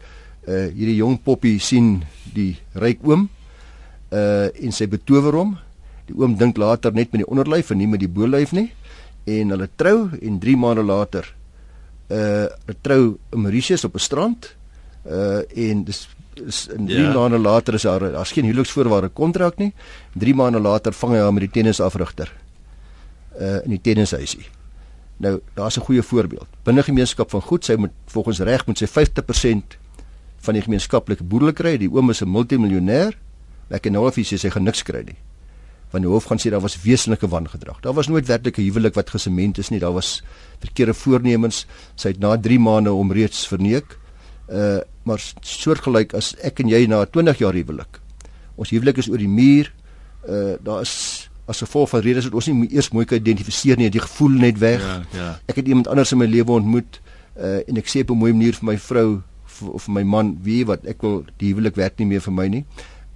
uh 0.49 0.69
hierdie 0.73 0.97
jong 0.97 1.19
poppie 1.23 1.59
sien 1.59 2.05
die 2.35 2.57
ryk 2.75 2.99
oom 3.03 3.29
uh 4.13 4.49
en 4.65 4.73
sy 4.73 4.87
betower 4.87 5.33
hom. 5.33 5.59
Die 6.07 6.17
oom 6.17 6.37
dink 6.37 6.57
later 6.57 6.93
net 6.93 7.13
met 7.13 7.25
die 7.25 7.31
onderlyf 7.31 7.71
en 7.71 7.79
nie 7.79 7.89
met 7.89 8.01
die 8.01 8.09
bolyf 8.09 8.53
nie 8.53 8.73
en 9.25 9.51
hulle 9.51 9.69
trou 9.77 10.11
en 10.23 10.39
3 10.39 10.57
maande 10.57 10.83
later 10.83 11.35
uh 12.11 12.47
trou 12.83 13.19
in 13.33 13.41
Mauritius 13.41 13.85
op 13.85 13.95
'n 13.95 13.99
strand 13.99 14.55
uh 15.07 15.43
en 15.57 15.85
dis 15.85 16.09
is 16.47 16.69
in 16.69 16.87
3 16.87 16.99
ja. 16.99 17.13
maande 17.13 17.39
later 17.39 17.75
is 17.75 17.83
daar 17.83 18.13
daar's 18.13 18.33
geen 18.33 18.45
huweliksvoorwaarde 18.45 19.09
kontrak 19.09 19.59
nie. 19.59 19.73
3 20.15 20.35
maande 20.35 20.61
later 20.61 20.93
vang 20.93 21.13
hy 21.13 21.19
haar 21.19 21.33
met 21.33 21.43
die 21.43 21.63
tennisafrigter 21.63 22.33
uh 23.39 23.65
in 23.65 23.71
die 23.71 23.81
tennishuisie. 23.81 24.47
Nou, 25.19 25.41
daar's 25.55 25.77
'n 25.77 25.81
goeie 25.81 26.03
voorbeeld. 26.03 26.47
Binne 26.63 26.83
gemeenskap 26.83 27.31
van 27.31 27.41
goed, 27.41 27.65
sy 27.65 27.75
moet 27.75 27.91
volgens 28.07 28.39
reg 28.39 28.67
moet 28.67 28.79
sy 28.79 28.87
50% 28.87 29.79
van 30.37 30.55
die 30.55 30.63
gemeenskaplike 30.63 31.25
boerdery. 31.25 31.77
Die 31.79 31.91
oom 31.91 32.11
is 32.11 32.23
'n 32.23 32.31
multimiljonêr. 32.31 33.17
Ek 33.69 33.91
nou 33.91 34.07
of 34.07 34.15
hy 34.15 34.23
sê 34.23 34.41
hy 34.41 34.51
gaan 34.51 34.63
niks 34.63 34.83
kry 34.83 35.03
nie. 35.05 35.17
Want 35.91 36.05
die 36.05 36.13
hof 36.13 36.25
gaan 36.25 36.39
sê 36.39 36.51
daar 36.51 36.61
was 36.61 36.83
wesenlike 36.83 37.29
wangedrag. 37.29 37.81
Daar 37.81 37.95
was 37.95 38.09
nooit 38.09 38.27
werklike 38.27 38.61
huwelik 38.61 38.95
wat 38.95 39.11
gesement 39.11 39.59
is 39.59 39.69
nie. 39.69 39.81
Daar 39.81 39.93
was 39.93 40.23
verkeerde 40.61 40.95
voornemens. 40.95 41.67
Sy 41.95 42.09
het 42.09 42.19
na 42.19 42.37
3 42.37 42.59
maande 42.59 42.93
om 42.93 43.13
reeds 43.13 43.47
verneek. 43.49 43.99
Uh 44.49 44.81
maar 45.09 45.23
soortgelyk 45.41 46.13
as 46.15 46.35
ek 46.45 46.61
en 46.61 46.69
jy 46.69 46.87
na 46.87 47.05
20 47.05 47.39
jaar 47.39 47.55
huwelik. 47.55 48.01
Ons 48.57 48.71
huwelik 48.71 48.99
is 48.99 49.09
oor 49.09 49.19
die 49.19 49.29
muur. 49.29 49.73
Uh 50.29 50.57
daar 50.61 50.81
is 50.81 51.18
as 51.49 51.63
gevolg 51.65 51.89
van 51.89 52.05
redes 52.05 52.29
wat 52.29 52.35
ons 52.35 52.47
nie 52.51 52.69
eers 52.77 52.91
mooi 52.93 53.07
kan 53.09 53.19
identifiseer 53.19 53.81
nie, 53.81 53.89
die 53.91 54.03
gevoel 54.05 54.37
net 54.45 54.59
weg. 54.61 54.85
Ja, 54.85 54.99
ja. 55.17 55.29
Ek 55.49 55.63
het 55.63 55.69
iemand 55.69 55.89
anders 55.89 56.13
in 56.13 56.21
my 56.21 56.29
lewe 56.29 56.59
ontmoet 56.59 57.01
uh 57.39 57.63
en 57.71 57.79
ek 57.79 57.89
sê 57.89 58.03
op 58.05 58.11
'n 58.11 58.19
mooi 58.19 58.33
manier 58.33 58.55
vir 58.55 58.67
my 58.67 58.79
vrou 58.79 59.23
of 59.73 59.83
vir 59.87 59.95
my 59.95 60.03
man 60.03 60.37
wie 60.43 60.65
wat? 60.67 60.85
Ek 60.87 61.03
wil 61.03 61.25
die 61.39 61.53
huwelik 61.53 61.77
werk 61.77 61.99
nie 61.99 62.07
meer 62.07 62.21
vir 62.21 62.33
my 62.33 62.49
nie. 62.49 62.65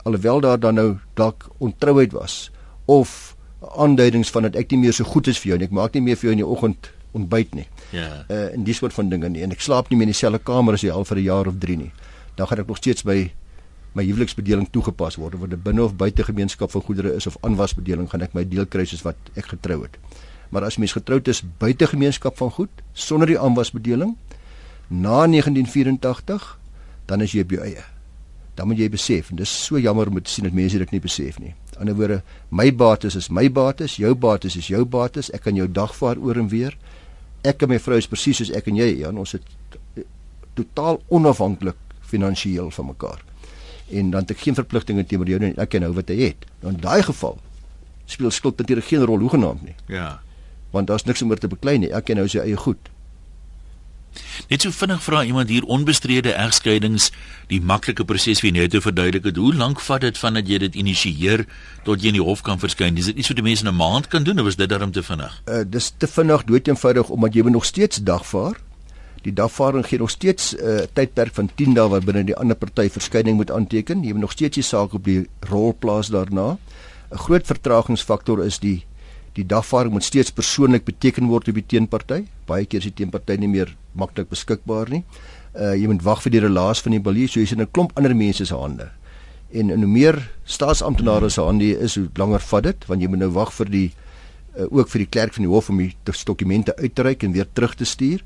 Alhoewel 0.05 0.40
daar 0.40 0.59
dan 0.61 0.75
nou 0.75 0.99
dalk 1.14 1.51
ontrouheid 1.59 2.12
was 2.12 2.51
of 2.87 3.37
aanduidings 3.79 4.31
van 4.31 4.42
dat 4.42 4.57
ek 4.57 4.71
nie 4.71 4.79
meer 4.79 4.92
so 4.92 5.05
goed 5.05 5.27
is 5.27 5.38
vir 5.38 5.53
jou 5.53 5.59
nie. 5.59 5.66
Ek 5.66 5.77
maak 5.77 5.95
nie 5.95 6.03
meer 6.03 6.16
vir 6.16 6.31
jou 6.31 6.33
in 6.33 6.42
die 6.42 6.47
oggend 6.47 6.90
ontbyt 7.12 7.55
nie. 7.55 7.66
Ja. 7.92 8.25
Uh, 8.29 8.55
en 8.55 8.64
dis 8.64 8.77
soort 8.77 8.95
van 8.97 9.09
dinge 9.09 9.29
nie. 9.29 9.42
En 9.42 9.53
ek 9.53 9.61
slaap 9.61 9.90
nie 9.90 9.99
meer 10.01 10.09
in 10.09 10.14
dieselfde 10.14 10.42
kamer 10.42 10.75
as 10.75 10.83
jy 10.83 10.90
al 10.90 11.05
vir 11.05 11.18
'n 11.18 11.23
jaar 11.25 11.47
of 11.47 11.59
3 11.59 11.77
nie. 11.77 11.92
Dan 12.37 12.47
gaan 12.47 12.59
ek 12.59 12.66
nog 12.66 12.77
steeds 12.77 13.03
by 13.05 13.31
my 13.95 14.05
huweliksbedeling 14.07 14.71
toegepas 14.73 15.19
word 15.21 15.35
of 15.35 15.49
dit 15.49 15.63
binne 15.63 15.83
of 15.85 15.97
buite 15.97 16.25
gemeenskap 16.25 16.71
van 16.73 16.83
goedere 16.83 17.15
is 17.17 17.27
of 17.27 17.37
aanwasbedeling 17.41 18.09
gaan 18.11 18.25
ek 18.25 18.35
my 18.35 18.45
deel 18.49 18.67
kry 18.67 18.87
soos 18.89 19.05
wat 19.05 19.17
ek 19.35 19.53
getrou 19.53 19.83
het 19.83 19.99
maar 20.53 20.65
as 20.69 20.79
mens 20.79 20.93
getroud 20.93 21.29
is 21.29 21.43
buite 21.59 21.87
gemeenskap 21.87 22.37
van 22.37 22.51
goed 22.51 22.83
sonder 22.93 23.29
die 23.29 23.41
aanwasbedeling 23.41 24.17
na 24.89 25.25
1984 25.27 26.59
dan 27.07 27.25
is 27.25 27.35
jy 27.35 27.45
op 27.45 27.53
jou 27.57 27.65
eie. 27.65 27.85
Dan 28.57 28.69
moet 28.69 28.83
jy 28.83 28.89
besef 28.93 29.31
en 29.33 29.41
dis 29.41 29.53
so 29.67 29.81
jammer 29.81 30.11
om 30.11 30.21
te 30.21 30.31
sien 30.31 30.47
dat 30.47 30.57
mense 30.57 30.79
dit 30.79 30.95
nie 30.95 31.01
besef 31.03 31.39
nie. 31.41 31.55
Aan 31.79 31.89
die 31.89 31.95
ander 31.95 31.99
woorde, 31.99 32.19
my 32.51 32.69
bates 32.77 33.17
is 33.19 33.31
my 33.33 33.49
bates, 33.53 33.97
jou 34.01 34.13
bates 34.15 34.57
is 34.61 34.69
jou 34.69 34.85
bates. 34.85 35.33
Ek 35.33 35.47
kan 35.47 35.57
jou 35.57 35.69
dagvaar 35.69 36.21
oor 36.21 36.41
en 36.41 36.51
weer. 36.53 36.77
Ek 37.49 37.65
en 37.65 37.73
my 37.73 37.81
vrou 37.83 37.99
is 37.99 38.09
presies 38.11 38.43
soos 38.43 38.53
ek 38.55 38.69
en 38.71 38.79
jy, 38.79 38.91
Jan. 39.03 39.19
Ons 39.19 39.39
is 39.39 40.05
totaal 40.59 41.01
onafhanklik 41.09 41.79
finansiëel 42.13 42.69
van 42.77 42.91
mekaar. 42.93 43.25
En 43.93 44.11
dan 44.11 44.25
het 44.25 44.31
ek 44.31 44.45
geen 44.47 44.57
verpligtinge 44.57 45.05
teenoor 45.07 45.29
jou 45.29 45.41
nie. 45.43 45.53
Ek 45.61 45.75
ken 45.75 45.85
nou 45.85 45.93
wat 45.97 46.09
hy 46.09 46.19
het. 46.33 46.47
Dan 46.65 46.79
in 46.79 46.81
daai 46.85 47.03
geval 47.03 47.39
speel 48.13 48.31
skuld 48.31 48.59
natuurlik 48.59 48.85
geen 48.85 49.05
rol 49.09 49.23
hoegenaamd 49.25 49.63
nie. 49.63 49.75
Ja. 49.87 50.21
Want 50.71 50.87
daar's 50.87 51.05
niks 51.05 51.23
om 51.23 51.31
oor 51.31 51.41
te 51.41 51.49
beklei 51.49 51.79
nie. 51.79 51.93
Ek 51.93 52.09
ken 52.09 52.21
nou 52.21 52.29
sy 52.29 52.43
eie 52.45 52.57
goed. 52.57 52.91
Net 54.51 54.65
so 54.65 54.75
vinnig 54.75 55.01
vra 55.03 55.23
iemand 55.25 55.49
hier 55.49 55.65
onbestrede 55.65 56.35
egskeidings 56.37 57.09
die 57.49 57.61
maklike 57.65 58.05
proses 58.05 58.43
wie 58.45 58.53
net 58.53 58.75
te 58.75 58.81
verduidelik 58.85 59.31
het. 59.31 59.39
Hoe 59.41 59.55
lank 59.57 59.81
vat 59.81 60.05
dit 60.05 60.19
vandat 60.19 60.49
jy 60.49 60.59
dit 60.67 60.77
initieer 60.83 61.47
tot 61.87 62.03
jy 62.03 62.13
in 62.13 62.19
die 62.19 62.25
hof 62.25 62.43
kan 62.45 62.61
verskyn? 62.61 62.99
Dis 62.99 63.09
dit 63.09 63.21
nie 63.21 63.27
so 63.27 63.37
die 63.39 63.45
mense 63.45 63.65
in 63.65 63.73
'n 63.73 63.77
maand 63.77 64.09
kan 64.13 64.25
doen 64.25 64.41
of 64.41 64.47
is 64.47 64.57
dit 64.57 64.69
daarom 64.69 64.93
te 64.93 65.03
vinnig? 65.03 65.43
Uh 65.47 65.65
dis 65.65 65.93
te 65.97 66.07
vinnig 66.07 66.45
dood 66.45 66.69
eenvoudig 66.69 67.09
omdat 67.09 67.35
jy 67.35 67.43
nog 67.43 67.65
steeds 67.65 67.97
dagvaar. 67.97 68.57
Die 69.23 69.33
dagvaarding 69.33 69.87
gee 69.87 69.99
nog 69.99 70.11
steeds 70.11 70.55
'n 70.57 70.65
uh, 70.67 70.87
tydperk 70.93 71.35
van 71.35 71.49
10 71.55 71.75
dae 71.75 71.89
waarbinne 71.89 72.25
die 72.25 72.37
ander 72.37 72.57
party 72.57 72.89
verskyning 72.91 73.37
moet 73.37 73.51
aanteken. 73.51 74.03
Jy 74.03 74.13
moet 74.13 74.21
nog 74.21 74.33
steeds 74.33 74.55
die 74.55 74.65
saak 74.65 74.95
op 74.95 75.05
die 75.05 75.29
rol 75.41 75.77
plaas 75.79 76.09
daarna. 76.09 76.59
'n 77.13 77.19
Groot 77.19 77.47
vertragingsfaktor 77.47 78.45
is 78.45 78.59
die 78.59 78.85
die 79.33 79.47
dagvaarding 79.47 79.93
moet 79.93 80.05
steeds 80.05 80.31
persoonlik 80.31 80.85
beteken 80.85 81.27
word 81.27 81.49
op 81.49 81.55
die 81.55 81.67
teenparty. 81.67 82.25
Baie 82.47 82.67
keer 82.67 82.79
is 82.79 82.91
die 82.91 82.95
teenparty 82.95 83.37
nie 83.41 83.49
meer 83.49 83.77
maklik 83.93 84.29
beskikbaar 84.29 84.91
nie. 84.91 85.05
Uh 85.55 85.75
jy 85.75 85.87
moet 85.87 86.03
wag 86.03 86.23
vir 86.23 86.33
die 86.33 86.41
relaas 86.41 86.81
van 86.81 86.93
die 86.93 87.01
balie, 87.01 87.29
so 87.29 87.41
jy's 87.41 87.53
in 87.53 87.61
'n 87.61 87.71
klomp 87.71 87.93
ander 87.97 88.15
mense 88.17 88.45
se 88.45 88.55
hande. 88.55 88.91
En 89.53 89.71
en 89.71 89.79
hoe 89.79 89.89
meer 89.89 90.31
staatsamptenare 90.45 91.29
se 91.29 91.41
hande 91.41 91.79
is, 91.79 91.95
hoe 91.95 92.09
langer 92.17 92.41
vat 92.41 92.63
dit, 92.63 92.87
want 92.87 93.01
jy 93.03 93.09
moet 93.09 93.19
nou 93.19 93.31
wag 93.31 93.53
vir 93.53 93.71
die 93.71 93.93
uh, 94.57 94.67
ook 94.71 94.89
vir 94.89 94.99
die 94.99 95.09
klerk 95.09 95.35
van 95.35 95.45
die 95.45 95.53
hof 95.53 95.69
om 95.69 95.79
die 95.79 95.95
dokumente 96.25 96.77
uit 96.77 96.95
te 96.95 97.03
reik 97.03 97.23
en 97.23 97.33
weer 97.33 97.49
terug 97.53 97.75
te 97.75 97.85
stuur. 97.85 98.23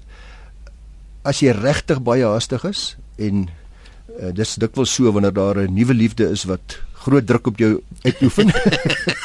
As 1.27 1.43
jy 1.43 1.51
regtig 1.57 2.03
baie 2.07 2.27
haastig 2.27 2.65
is 2.69 2.83
en 3.19 3.47
uh, 3.47 4.31
dis 4.37 4.57
dikwels 4.62 4.93
so 4.95 5.11
wanneer 5.12 5.35
daar 5.35 5.59
'n 5.65 5.75
nuwe 5.75 5.95
liefde 5.95 6.31
is 6.31 6.45
wat 6.47 6.79
groot 7.07 7.27
druk 7.27 7.47
op 7.47 7.59
jou 7.59 7.73
uitoefen. 8.03 8.51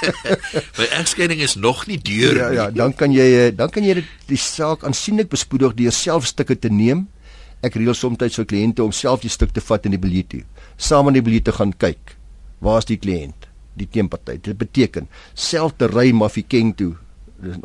My 0.77 0.87
egskeiding 0.97 1.41
is 1.41 1.55
nog 1.55 1.87
nie 1.89 1.97
deur 1.97 2.37
ja, 2.37 2.49
nie. 2.49 2.57
Ja, 2.57 2.69
dan 2.71 2.93
kan 2.93 3.13
jy 3.13 3.27
eh, 3.37 3.49
dan 3.55 3.69
kan 3.69 3.85
jy 3.85 3.97
dit 4.01 4.09
die 4.29 4.37
saak 4.37 4.85
aansienlik 4.85 5.29
bespoedig 5.29 5.73
deur 5.79 5.95
self 5.95 6.25
stukke 6.29 6.57
te 6.59 6.69
neem. 6.69 7.07
Ek 7.61 7.77
reël 7.77 7.93
soms 7.93 8.17
vir 8.17 8.45
kliënte 8.45 8.83
om 8.83 8.91
self 8.91 9.21
die 9.21 9.29
stuk 9.29 9.53
te 9.53 9.61
vat 9.61 9.85
in 9.85 9.93
die 9.93 10.01
biljet 10.01 10.29
toe. 10.29 10.43
Saam 10.77 11.07
in 11.09 11.19
die 11.19 11.25
biljet 11.25 11.45
te 11.49 11.53
gaan 11.57 11.73
kyk. 11.77 12.17
Waar 12.59 12.81
is 12.81 12.89
die 12.89 12.97
kliënt? 12.97 13.49
Die 13.77 13.87
teenparty. 13.87 14.37
Dit 14.41 14.57
beteken 14.57 15.07
self 15.33 15.77
te 15.77 15.89
ry 15.89 16.11
Mafikeng 16.11 16.73
toe 16.77 16.95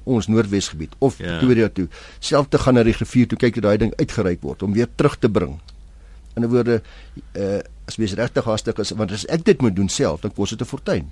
ons 0.05 0.27
Noordwes 0.27 0.69
gebied 0.69 0.95
of 0.99 1.19
ja. 1.19 1.39
Pretoria 1.39 1.69
toe 1.69 1.89
self 2.19 2.49
te 2.49 2.59
gaan 2.59 2.75
na 2.75 2.83
die 2.83 2.97
rivier 2.97 3.27
toe 3.27 3.39
kyk 3.39 3.55
dat 3.55 3.62
daai 3.62 3.79
ding 3.79 3.95
uitgeryk 3.97 4.43
word 4.43 4.62
om 4.62 4.73
weer 4.73 4.89
terug 4.95 5.19
te 5.19 5.29
bring. 5.29 5.61
In 6.35 6.45
'n 6.45 6.49
woorde 6.49 6.83
uh 7.35 7.62
as 7.87 7.97
mens 7.97 8.17
regtig 8.19 8.45
haastig 8.45 8.79
is 8.83 8.91
want 8.99 9.12
as 9.15 9.25
ek 9.31 9.45
dit 9.47 9.61
moet 9.62 9.77
doen 9.77 9.89
self 9.89 10.21
dan 10.21 10.33
kos 10.35 10.51
dit 10.51 10.61
'n 10.61 10.67
fortuin 10.67 11.07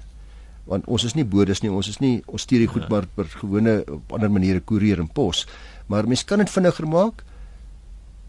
want 0.64 0.87
ons 0.87 1.05
is 1.05 1.14
nie 1.14 1.24
bodes 1.24 1.62
nie 1.62 1.70
ons 1.70 1.88
is 1.88 2.00
nie 2.00 2.22
ons 2.27 2.42
stuur 2.42 2.64
die 2.64 2.72
goed 2.72 2.83
ja. 2.83 2.88
maar 2.90 3.07
per 3.14 3.29
gewone 3.29 3.85
op 3.87 4.12
ander 4.12 4.31
maniere 4.31 4.61
koerier 4.61 4.98
en 4.98 5.09
pos 5.09 5.46
maar 5.87 6.09
mens 6.09 6.24
kan 6.24 6.38
dit 6.42 6.50
vinniger 6.50 6.88
maak 6.88 7.24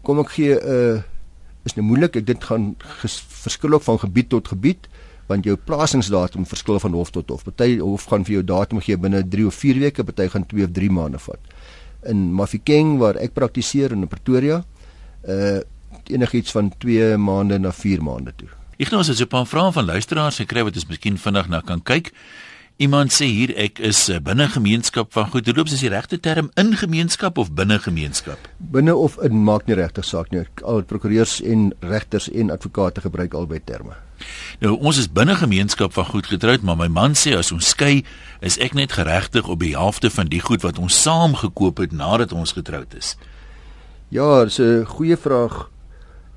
kom 0.02 0.20
ek 0.20 0.30
gee 0.36 0.54
'n 0.54 0.62
uh, 0.62 1.02
is 1.66 1.74
nou 1.74 1.86
moeilik 1.86 2.16
ek 2.16 2.26
dit 2.26 2.44
gaan 2.44 2.76
verskil 3.42 3.74
ook 3.74 3.82
van 3.82 3.98
gebied 3.98 4.28
tot 4.28 4.48
gebied 4.48 4.88
want 5.26 5.44
jou 5.44 5.56
plasingsdatum 5.56 6.46
verskil 6.46 6.78
van 6.82 6.92
hof 6.92 7.10
tot 7.10 7.28
hof. 7.28 7.44
Party 7.44 7.78
hof 7.78 8.06
gaan 8.10 8.24
vir 8.24 8.38
jou 8.38 8.44
datum 8.46 8.80
gee 8.80 8.96
binne 8.96 9.22
3 9.22 9.46
of 9.46 9.54
4 9.54 9.80
weke, 9.82 10.04
party 10.04 10.28
gaan 10.32 10.46
2 10.46 10.64
of 10.64 10.74
3 10.76 10.90
maande 10.90 11.18
vat. 11.18 11.56
In 12.06 12.28
Mafikeng 12.38 12.98
waar 12.98 13.18
ek 13.22 13.34
praktiseer 13.34 13.92
in 13.92 14.06
Pretoria, 14.08 14.62
uh 15.26 15.62
enigiets 16.06 16.52
van 16.54 16.68
2 16.78 17.16
maande 17.18 17.58
na 17.58 17.72
4 17.74 18.02
maande 18.02 18.30
toe. 18.38 18.48
Ek 18.78 18.92
nou 18.92 19.00
as 19.00 19.08
jy 19.08 19.24
'n 19.24 19.28
paar 19.28 19.46
vrae 19.46 19.72
van 19.72 19.84
luisteraars 19.84 20.38
gekry 20.38 20.62
wat 20.62 20.76
ons 20.76 20.86
miskien 20.86 21.18
vinnig 21.18 21.48
na 21.48 21.60
kan 21.60 21.82
kyk. 21.82 22.12
Iemand 22.76 23.08
sê 23.08 23.24
hier 23.24 23.54
ek 23.56 23.78
is 23.80 24.02
eh, 24.12 24.18
binne 24.20 24.50
gemeenskap 24.52 25.08
van 25.14 25.30
goed. 25.32 25.46
Hoe 25.48 25.54
loop 25.56 25.70
dit 25.70 25.78
is 25.78 25.82
die 25.86 25.88
regte 25.94 26.18
term 26.20 26.50
in 26.60 26.74
gemeenskap 26.76 27.38
of 27.40 27.54
binne 27.56 27.78
gemeenskap? 27.80 28.50
Binne 28.60 28.92
of 28.92 29.14
in 29.24 29.38
maak 29.46 29.64
nie 29.64 29.78
regtig 29.78 30.04
saak 30.04 30.28
nie. 30.28 30.42
Al 30.60 30.82
prokureurs 30.84 31.38
en 31.40 31.70
regters 31.80 32.26
en 32.28 32.50
advokate 32.52 33.00
gebruik 33.00 33.32
albei 33.32 33.62
terme. 33.64 33.94
Nou 34.60 34.74
ons 34.76 35.00
is 35.00 35.08
binne 35.08 35.38
gemeenskap 35.40 35.94
van 35.96 36.04
goed 36.10 36.28
getroud, 36.28 36.66
maar 36.68 36.76
my 36.76 36.88
man 36.92 37.16
sê 37.16 37.32
as 37.38 37.48
ons 37.54 37.70
skei, 37.72 38.02
is 38.44 38.58
ek 38.60 38.76
net 38.76 38.92
geregtig 38.98 39.48
op 39.48 39.64
die 39.64 39.72
helfte 39.72 40.10
van 40.12 40.28
die 40.28 40.42
goed 40.44 40.66
wat 40.66 40.76
ons 40.76 40.98
saam 41.00 41.32
gekoop 41.40 41.80
het 41.80 41.94
nadat 41.96 42.34
ons 42.36 42.52
getroud 42.58 42.92
is. 42.92 43.14
Ja, 44.12 44.44
dis 44.44 44.60
'n 44.60 44.84
goeie 44.84 45.16
vraag. 45.16 45.70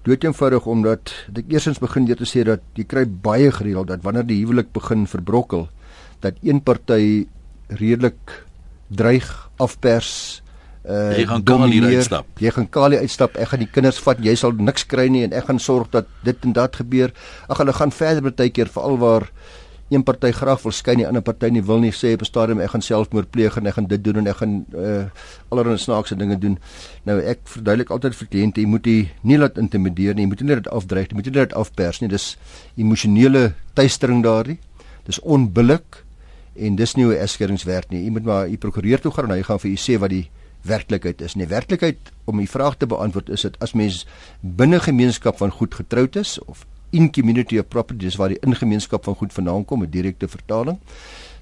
Dood 0.08 0.23
eenvoudig 0.23 0.65
omdat 0.65 1.12
ek 1.36 1.52
eersins 1.52 1.80
begin 1.80 2.06
deur 2.06 2.15
te 2.15 2.23
sê 2.23 2.45
dat 2.45 2.62
jy 2.75 2.84
kry 2.84 3.06
baie 3.06 3.52
gereeld 3.52 3.88
dat 3.88 4.04
wanneer 4.04 4.25
die 4.25 4.39
huwelik 4.39 4.71
begin 4.71 5.06
verbrokkel, 5.06 5.67
dat 6.19 6.39
een 6.43 6.62
party 6.63 7.27
redelik 7.67 8.45
dreig 8.89 9.49
afpers 9.58 10.41
uh 10.89 11.12
jy 11.17 11.25
gaan 11.27 11.43
kalie 11.43 11.82
uitstap. 11.84 12.27
Jy 12.39 12.51
gaan 12.55 12.69
kalie 12.71 12.99
uitstap. 13.03 13.36
Ek 13.38 13.51
gaan 13.51 13.62
die 13.62 13.69
kinders 13.69 13.99
vat. 14.01 14.21
Jy 14.23 14.36
sal 14.39 14.55
niks 14.55 14.86
kry 14.88 15.10
nie 15.12 15.25
en 15.27 15.36
ek 15.36 15.49
gaan 15.49 15.60
sorg 15.60 15.91
dat 15.91 16.08
dit 16.23 16.45
en 16.47 16.55
dat 16.55 16.79
gebeur. 16.79 17.12
Ag 17.51 17.60
hulle 17.62 17.75
gaan 17.75 17.91
verder 17.91 18.34
tyd 18.34 18.55
keer 18.55 18.71
veral 18.71 18.97
waar 19.01 19.27
een 19.89 20.03
party 20.05 20.29
graag 20.32 20.62
wil 20.62 20.73
skyn, 20.73 21.01
die 21.01 21.08
ander 21.08 21.23
party 21.25 21.49
nie 21.49 21.63
wil 21.65 21.79
nie 21.82 21.91
sê 21.91 22.13
op 22.13 22.21
'n 22.21 22.29
stadium 22.29 22.60
ek 22.62 22.69
gaan 22.69 22.82
selfmoord 22.82 23.32
pleeg 23.32 23.58
en 23.58 23.65
ek 23.65 23.73
gaan 23.73 23.88
dit 23.88 24.03
doen 24.03 24.17
en 24.17 24.27
ek 24.27 24.38
gaan 24.38 24.65
uh 24.73 25.05
allerlei 25.49 25.77
snaakse 25.77 26.15
dinge 26.15 26.38
doen. 26.38 26.60
Nou 27.03 27.19
ek 27.19 27.39
verduidelik 27.43 27.89
altyd 27.89 28.15
vir 28.15 28.27
kliënte, 28.27 28.62
jy 28.62 28.67
moet 28.67 28.86
jy 28.86 29.10
nie 29.23 29.38
laat 29.38 29.58
intimideer 29.58 30.13
nie. 30.15 30.23
Jy 30.23 30.27
moet 30.27 30.41
nie 30.41 30.55
dit 30.55 30.67
afdreig 30.67 31.08
nie. 31.08 31.10
Jy 31.10 31.15
moet 31.15 31.25
nie 31.25 31.34
dit 31.34 31.53
afpers 31.53 32.01
nie. 32.01 32.10
Dis 32.10 32.38
emosionele 32.77 33.53
tuistering 33.73 34.23
daardie. 34.23 34.60
Dis 35.05 35.19
onbillik 35.19 36.05
en 36.60 36.76
dis 36.76 36.95
nie 36.95 37.06
hoe 37.06 37.17
eskeringswerk 37.17 37.89
nie. 37.93 38.04
Jy 38.04 38.12
moet 38.17 38.28
maar 38.28 38.50
u 38.50 38.58
prokureur 38.58 39.02
toe 39.02 39.12
gaan 39.12 39.30
en 39.30 39.38
hy 39.38 39.43
gaan 39.48 39.60
vir 39.60 39.72
u 39.72 39.78
sê 39.80 39.98
wat 40.02 40.13
die 40.13 40.26
werklikheid 40.67 41.22
is. 41.22 41.36
Nee, 41.39 41.48
werklikheid 41.48 42.12
om 42.28 42.39
u 42.39 42.48
vraag 42.48 42.78
te 42.78 42.88
beantwoord 42.89 43.30
is 43.30 43.45
dit 43.48 43.56
as 43.63 43.74
mens 43.74 44.06
binne 44.41 44.80
gemeenskap 44.84 45.39
van 45.39 45.54
goed 45.56 45.76
getroud 45.76 46.19
is 46.19 46.38
of 46.45 46.65
in 46.91 47.12
community 47.13 47.60
of 47.60 47.69
property 47.69 48.06
dis 48.06 48.17
waar 48.19 48.34
die 48.34 48.41
ingemeenskap 48.45 49.06
van 49.06 49.15
goed 49.15 49.34
vandaan 49.34 49.65
kom, 49.65 49.84
'n 49.84 49.89
direkte 49.89 50.28
vertaling, 50.28 50.80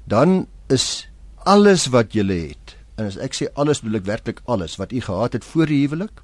dan 0.04 0.48
is 0.68 1.10
alles 1.46 1.88
wat 1.88 2.14
jy 2.14 2.26
het. 2.28 2.76
En 2.98 3.06
as 3.06 3.18
ek 3.18 3.34
sê 3.34 3.48
alles 3.54 3.82
bedoel 3.82 4.00
ek 4.00 4.06
werklik 4.06 4.42
alles 4.46 4.76
wat 4.76 4.92
u 4.92 5.02
gehad 5.02 5.34
het 5.34 5.46
voor 5.46 5.66
die 5.66 5.88
huwelik, 5.88 6.22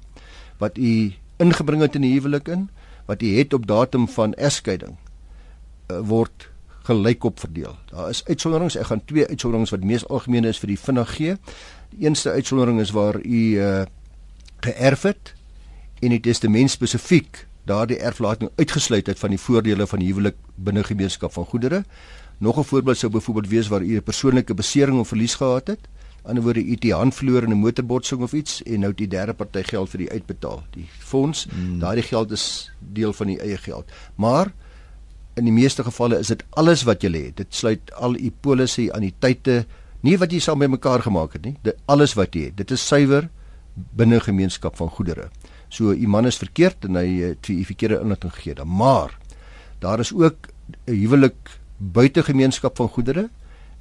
wat 0.58 0.78
u 0.78 1.12
ingebring 1.38 1.80
het 1.80 1.94
in 1.94 2.02
die 2.02 2.12
huwelik 2.12 2.48
in, 2.48 2.68
wat 3.06 3.22
u 3.22 3.38
het 3.38 3.54
op 3.54 3.66
datum 3.66 4.08
van 4.08 4.34
egskeiding 4.34 4.96
uh, 5.90 6.00
word 6.84 6.98
gelykop 6.98 7.40
verdeel. 7.40 7.76
Daar 7.90 8.10
is 8.10 8.24
uitsonderings. 8.26 8.76
Ek 8.76 8.86
gaan 8.86 9.04
twee 9.04 9.26
uitsonderings 9.26 9.70
wat 9.70 9.84
mees 9.84 10.06
algemeen 10.08 10.44
is 10.44 10.58
vir 10.58 10.68
die 10.68 10.78
vinnig 10.78 11.16
gee. 11.16 11.36
Die 11.90 12.06
eerste 12.06 12.30
uitsondering 12.30 12.80
is 12.80 12.92
waar 12.92 13.20
u 13.20 13.40
uh, 13.56 13.84
geërf 14.60 15.02
het 15.02 15.34
en 16.02 16.10
die 16.10 16.20
testament 16.20 16.70
spesifiek 16.70 17.46
daardie 17.64 17.98
erflating 17.98 18.50
uitgesluit 18.58 19.06
het 19.06 19.18
van 19.18 19.30
die 19.30 19.40
voordele 19.40 19.86
van 19.86 20.00
huwelik 20.00 20.36
binne 20.56 20.84
gemeenskap 20.84 21.32
van 21.32 21.44
goedere. 21.44 21.84
Nog 22.38 22.58
'n 22.58 22.64
voorbeeld 22.64 22.98
sou 22.98 23.12
byvoorbeeld 23.12 23.48
wees 23.48 23.68
waar 23.68 23.82
u 23.82 23.96
'n 23.96 24.02
persoonlike 24.02 24.54
besering 24.54 24.98
of 24.98 25.08
verlies 25.08 25.34
gehad 25.34 25.66
het. 25.66 25.80
Aan 26.24 26.34
die 26.34 26.42
ander 26.42 26.42
woorde 26.42 26.64
u 26.64 26.70
het 26.70 26.90
hand 26.90 27.14
verloor 27.14 27.42
in 27.42 27.50
'n 27.50 27.58
motorbotsing 27.58 28.22
of 28.22 28.32
iets 28.32 28.62
en 28.62 28.80
nou 28.80 28.88
het 28.88 28.98
die 28.98 29.08
derde 29.08 29.32
party 29.32 29.62
geld 29.62 29.90
vir 29.90 29.98
die 29.98 30.10
uitbetaal. 30.10 30.62
Die 30.70 30.88
fonds, 30.98 31.46
hmm. 31.50 31.78
daardie 31.78 32.02
geld 32.02 32.30
is 32.30 32.72
deel 32.78 33.12
van 33.12 33.28
u 33.28 33.34
eie 33.34 33.56
geld. 33.56 33.92
Maar 34.14 34.52
in 35.36 35.48
die 35.48 35.54
meeste 35.54 35.84
gevalle 35.84 36.18
is 36.22 36.30
dit 36.30 36.42
alles 36.58 36.84
wat 36.86 37.02
jy 37.02 37.10
het. 37.14 37.36
Dit 37.42 37.54
sluit 37.54 37.92
al 37.94 38.16
u 38.16 38.30
polisse, 38.40 38.86
anniteite, 38.94 39.64
nie 40.04 40.16
wat 40.20 40.32
jy 40.32 40.40
saam 40.44 40.62
by 40.62 40.68
mekaar 40.70 41.02
gemaak 41.02 41.38
het 41.38 41.46
nie. 41.46 41.56
Dit 41.62 41.80
alles 41.90 42.14
wat 42.18 42.36
jy 42.36 42.50
het. 42.50 42.58
Dit 42.60 42.70
is 42.74 42.84
suiwer 42.86 43.28
binne 43.74 44.20
gemeenskap 44.22 44.76
van 44.78 44.90
goedere. 44.94 45.30
So 45.68 45.90
u 45.90 46.06
man 46.06 46.26
is 46.26 46.38
verkeerd 46.38 46.86
en 46.86 46.98
hy 47.00 47.06
het 47.22 47.48
vir 47.48 47.56
u 47.56 47.64
verkeerde 47.72 48.00
inligting 48.04 48.34
gegee. 48.36 48.54
Dan 48.60 48.70
maar 48.70 49.18
daar 49.80 50.00
is 50.00 50.12
ook 50.12 50.48
'n 50.86 50.92
huwelik 50.92 51.58
buite 51.78 52.22
gemeenskap 52.22 52.76
van 52.76 52.88
goedere 52.88 53.28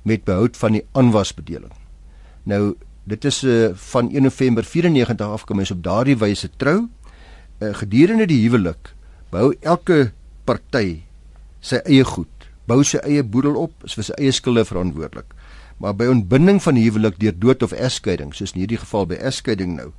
met 0.02 0.24
behoud 0.24 0.58
van 0.58 0.72
die 0.72 0.86
aanwasbedeling. 0.92 1.72
Nou 2.44 2.76
dit 3.04 3.26
is 3.26 3.44
uh, 3.44 3.70
van 3.74 4.12
1 4.12 4.24
November 4.24 4.64
94 4.64 5.28
af 5.28 5.46
kom 5.46 5.60
ons 5.60 5.72
op 5.72 5.84
daardie 5.84 6.18
wyse 6.18 6.50
trou. 6.58 6.88
Uh, 7.60 7.74
gedurende 7.74 8.26
die 8.26 8.42
huwelik 8.42 8.96
bou 9.30 9.56
elke 9.60 10.12
party 10.44 11.04
sy 11.64 11.80
eie 11.88 12.04
goed, 12.04 12.50
bou 12.68 12.82
sy 12.84 13.00
eie 13.08 13.24
boedel 13.24 13.56
op, 13.60 13.74
is 13.88 13.96
vir 13.98 14.10
sy 14.10 14.18
eie 14.20 14.36
skulde 14.36 14.66
verantwoordelik. 14.68 15.32
Maar 15.82 15.96
by 15.98 16.10
ontbinding 16.12 16.60
van 16.64 16.78
huwelik 16.80 17.18
deur 17.20 17.36
dood 17.40 17.64
of 17.66 17.74
egskeiding, 17.76 18.36
soos 18.36 18.54
in 18.54 18.64
hierdie 18.64 18.82
geval 18.82 19.08
by 19.10 19.18
egskeiding 19.24 19.78
nou, 19.78 19.90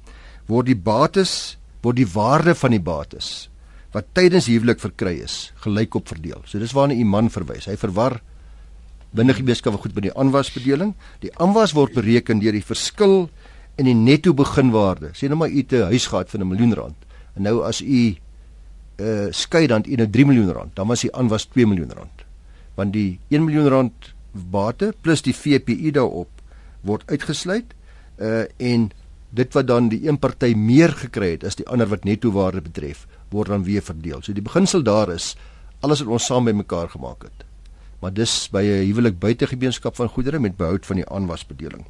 word 0.49 0.69
die 0.69 0.79
bates, 0.79 1.57
word 1.85 1.99
die 1.99 2.09
waarde 2.09 2.55
van 2.57 2.77
die 2.77 2.85
bates 2.85 3.49
wat 3.95 4.11
tydens 4.17 4.49
huwelik 4.51 4.81
verkry 4.83 5.21
is, 5.23 5.53
gelykop 5.63 6.09
verdeel. 6.11 6.41
So 6.51 6.59
dis 6.59 6.75
waarna 6.75 6.97
u 6.99 7.05
man 7.07 7.31
verwys. 7.31 7.69
Hy 7.71 7.77
verwar 7.79 8.19
binne 9.15 9.37
gemeenskap 9.37 9.77
goed 9.79 9.95
by 9.95 10.09
die 10.09 10.15
aanwasbedeling. 10.19 10.97
Die 11.23 11.31
aanwas 11.39 11.77
word 11.77 11.95
bereken 11.95 12.43
deur 12.43 12.57
die 12.57 12.65
verskil 12.65 13.29
in 13.79 13.87
die 13.87 13.95
netto 13.95 14.35
beginwaarde. 14.35 15.13
Sê 15.15 15.31
nou 15.31 15.39
maar 15.39 15.55
u 15.55 15.63
'n 15.63 15.91
huis 15.95 16.07
gehad 16.11 16.31
van 16.31 16.41
'n 16.43 16.49
miljoen 16.49 16.75
rand. 16.75 16.99
En 17.37 17.43
nou 17.43 17.63
as 17.63 17.81
u 17.81 18.17
uh 18.97 19.27
skei 19.31 19.67
dan 19.67 19.83
in 19.83 20.01
'n 20.01 20.11
3 20.11 20.27
miljoen 20.27 20.53
rand, 20.53 20.77
dan 20.77 20.87
was 20.87 21.01
die 21.01 21.15
aan 21.15 21.29
was 21.29 21.45
2 21.45 21.67
miljoen 21.67 21.93
rand. 21.93 22.25
Want 22.75 22.93
die 22.93 23.21
1 23.29 23.45
miljoen 23.45 23.69
rand 23.69 24.15
bate 24.33 24.95
plus 25.01 25.23
die 25.23 25.35
VPI 25.35 25.91
daarop 25.91 26.29
word 26.81 27.03
uitgesluit 27.07 27.75
uh 28.19 28.45
en 28.57 28.91
dit 29.31 29.53
wat 29.53 29.67
dan 29.67 29.89
die 29.89 30.09
een 30.09 30.19
party 30.19 30.55
meer 30.55 30.93
gekry 30.95 31.31
het 31.31 31.45
as 31.45 31.57
die 31.59 31.67
ander 31.67 31.89
wat 31.91 32.05
netto 32.05 32.31
waarde 32.31 32.63
betref, 32.63 33.07
word 33.31 33.49
dan 33.49 33.65
weer 33.65 33.83
verdeel. 33.83 34.23
So 34.23 34.33
die 34.33 34.43
beginsel 34.43 34.83
daar 34.83 35.11
is 35.11 35.37
alles 35.81 36.01
wat 36.01 36.13
ons 36.13 36.27
saam 36.27 36.45
bymekaar 36.45 36.89
gemaak 36.89 37.23
het. 37.23 37.45
Maar 38.01 38.13
dis 38.13 38.49
by 38.53 38.63
'n 38.63 38.87
huwelik 38.87 39.19
buite 39.19 39.47
gemeenskap 39.47 39.97
van 39.97 40.09
goedere 40.09 40.39
met 40.39 40.57
behoud 40.57 40.87
van 40.87 40.97
die 40.97 41.09
aanwasbedeling. 41.09 41.85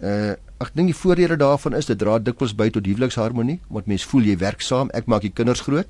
Uh 0.00 0.34
ek 0.60 0.70
dink 0.74 0.88
die 0.88 1.00
voordele 1.02 1.36
daarvan 1.36 1.74
is 1.74 1.86
dit 1.86 1.98
dra 1.98 2.18
dikwels 2.18 2.54
by 2.54 2.68
tot 2.70 2.86
huweliksharmonie, 2.86 3.60
want 3.68 3.86
mense 3.86 4.08
voel 4.08 4.22
jy 4.22 4.36
werk 4.36 4.60
saam, 4.60 4.90
ek 4.92 5.06
maak 5.06 5.22
die 5.22 5.32
kinders 5.32 5.60
groot 5.60 5.88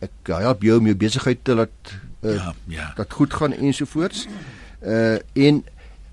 ek 0.00 0.32
help 0.40 0.64
jou 0.64 0.78
om 0.80 0.88
jou 0.88 0.96
besigheid 0.96 1.44
te 1.44 1.54
laat 1.54 1.92
uh, 2.20 2.34
ja, 2.34 2.54
ja. 2.64 2.92
dat 2.96 3.12
goed 3.12 3.34
gaan 3.34 3.52
ensovoorts. 3.52 4.26
Uh 4.80 5.18
en 5.32 5.64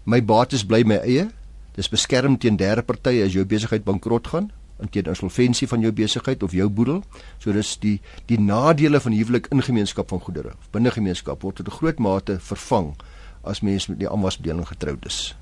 my 0.03 0.23
bates 0.23 0.65
bly 0.65 0.83
my 0.83 0.99
eie. 1.03 1.27
Dis 1.75 1.89
beskerm 1.89 2.37
teen 2.37 2.57
derde 2.57 2.83
partye 2.83 3.23
as 3.25 3.35
jou 3.35 3.45
besigheid 3.45 3.83
bankrot 3.83 4.27
gaan 4.27 4.51
en 4.77 4.89
teen 4.89 5.09
insolventie 5.09 5.67
van 5.67 5.81
jou 5.81 5.91
besigheid 5.91 6.43
of 6.43 6.53
jou 6.53 6.69
boedel. 6.69 7.01
So 7.39 7.53
dis 7.55 7.77
die 7.81 7.99
die 8.25 8.39
nadele 8.39 8.99
van 8.99 9.15
huwelik 9.15 9.47
in 9.51 9.63
gemeenskap 9.63 10.09
van 10.09 10.19
goedere. 10.19 10.55
Binne 10.71 10.91
gemeenskap 10.91 11.41
word 11.41 11.55
tot 11.55 11.67
'n 11.67 11.77
groot 11.79 11.99
mate 11.99 12.39
vervang 12.39 12.95
as 13.43 13.61
mens 13.61 13.87
met 13.87 13.99
die 13.99 14.09
aanwasbedeling 14.09 14.67
getroud 14.67 15.05
is. 15.05 15.35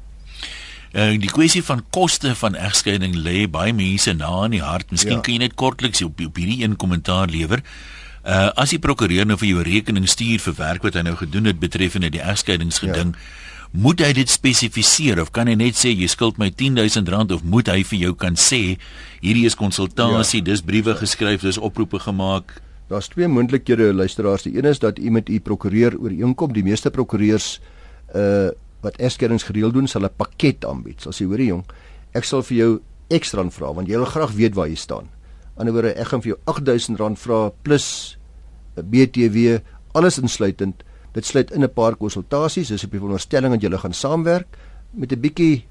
Uh, 0.93 1.19
die 1.19 1.31
kwessie 1.31 1.63
van 1.63 1.83
koste 1.89 2.35
van 2.35 2.55
egskeiding 2.55 3.15
lê 3.15 3.49
baie 3.49 3.73
mense 3.73 4.13
na 4.13 4.45
in 4.45 4.51
die 4.51 4.61
hart. 4.61 4.91
Miskien 4.91 5.17
ja. 5.17 5.21
kan 5.21 5.33
jy 5.33 5.39
net 5.39 5.55
kortliks 5.55 6.01
op, 6.01 6.19
op 6.19 6.35
hierdie 6.35 6.63
een 6.63 6.75
kommentaar 6.75 7.27
lewer. 7.27 7.59
Uh 7.59 8.04
as 8.57 8.73
die 8.73 8.81
prokureur 8.81 9.25
nou 9.27 9.37
vir 9.37 9.49
jou 9.51 9.63
rekening 9.65 10.07
stuur 10.09 10.41
vir 10.47 10.55
werk 10.57 10.85
wat 10.87 10.95
hy 10.97 11.03
nou 11.05 11.15
gedoen 11.19 11.45
het 11.51 11.59
betreffende 11.61 12.09
die 12.09 12.23
egskeidingsgeding, 12.23 13.13
ja. 13.13 13.69
moet 13.71 14.01
hy 14.01 14.11
dit 14.17 14.29
spesifiseer 14.29 15.21
of 15.21 15.31
kan 15.35 15.47
hy 15.51 15.55
net 15.59 15.77
sê 15.77 15.93
jy 15.93 16.07
skuld 16.09 16.39
my 16.41 16.49
R10000 16.49 17.35
of 17.35 17.43
moet 17.43 17.69
hy 17.69 17.83
vir 17.83 17.99
jou 18.07 18.13
kan 18.17 18.37
sê 18.39 18.79
hierdie 19.21 19.45
is 19.45 19.57
konsultasie, 19.59 20.41
ja. 20.41 20.49
dis 20.51 20.65
briewe 20.65 20.95
geskryf, 20.97 21.45
dis 21.45 21.61
oproepe 21.61 22.01
gemaak? 22.01 22.57
Daar's 22.89 23.09
twee 23.09 23.27
moontlikhede 23.27 23.93
luisteraars. 23.93 24.43
Die 24.45 24.57
een 24.57 24.69
is 24.69 24.79
dat 24.79 24.99
u 25.01 25.09
met 25.09 25.29
u 25.29 25.39
prokureur 25.41 25.95
ooreenkom. 25.97 26.53
Die 26.53 26.63
meeste 26.63 26.91
prokureurs 26.93 27.59
uh 28.13 28.51
wat 28.85 28.99
egskeidings 29.01 29.47
gereël 29.47 29.71
doen, 29.73 29.87
sal 29.89 30.05
'n 30.05 30.13
pakket 30.13 30.65
aanbied. 30.65 31.01
Sal 31.01 31.11
sê, 31.11 31.25
hoorie 31.25 31.47
jong, 31.47 31.63
ek 32.13 32.23
sal 32.23 32.43
vir 32.45 32.57
jou 32.57 32.71
ekstra 33.09 33.43
vra 33.49 33.73
want 33.73 33.89
jy 33.89 33.97
wil 33.97 34.09
graag 34.09 34.33
weet 34.37 34.55
waar 34.57 34.69
jy 34.69 34.77
staan 34.77 35.09
anderswoorde 35.55 35.95
ek 35.95 36.07
gaan 36.11 36.21
vir 36.21 36.33
jou 36.33 36.39
R8000 36.51 37.19
vra 37.21 37.39
plus 37.63 38.17
BTW 38.75 39.59
alles 39.95 40.19
insluitend 40.19 40.83
dit 41.15 41.25
sluit 41.25 41.51
in 41.51 41.63
'n 41.63 41.73
paar 41.73 41.95
konsultasies 41.95 42.67
dis 42.67 42.83
op 42.83 42.91
die 42.91 42.99
veronderstelling 42.99 43.53
dat 43.53 43.61
julle 43.61 43.77
gaan 43.77 43.93
saamwerk 43.93 44.47
met 44.93 45.11
'n 45.11 45.21
bietjie 45.21 45.65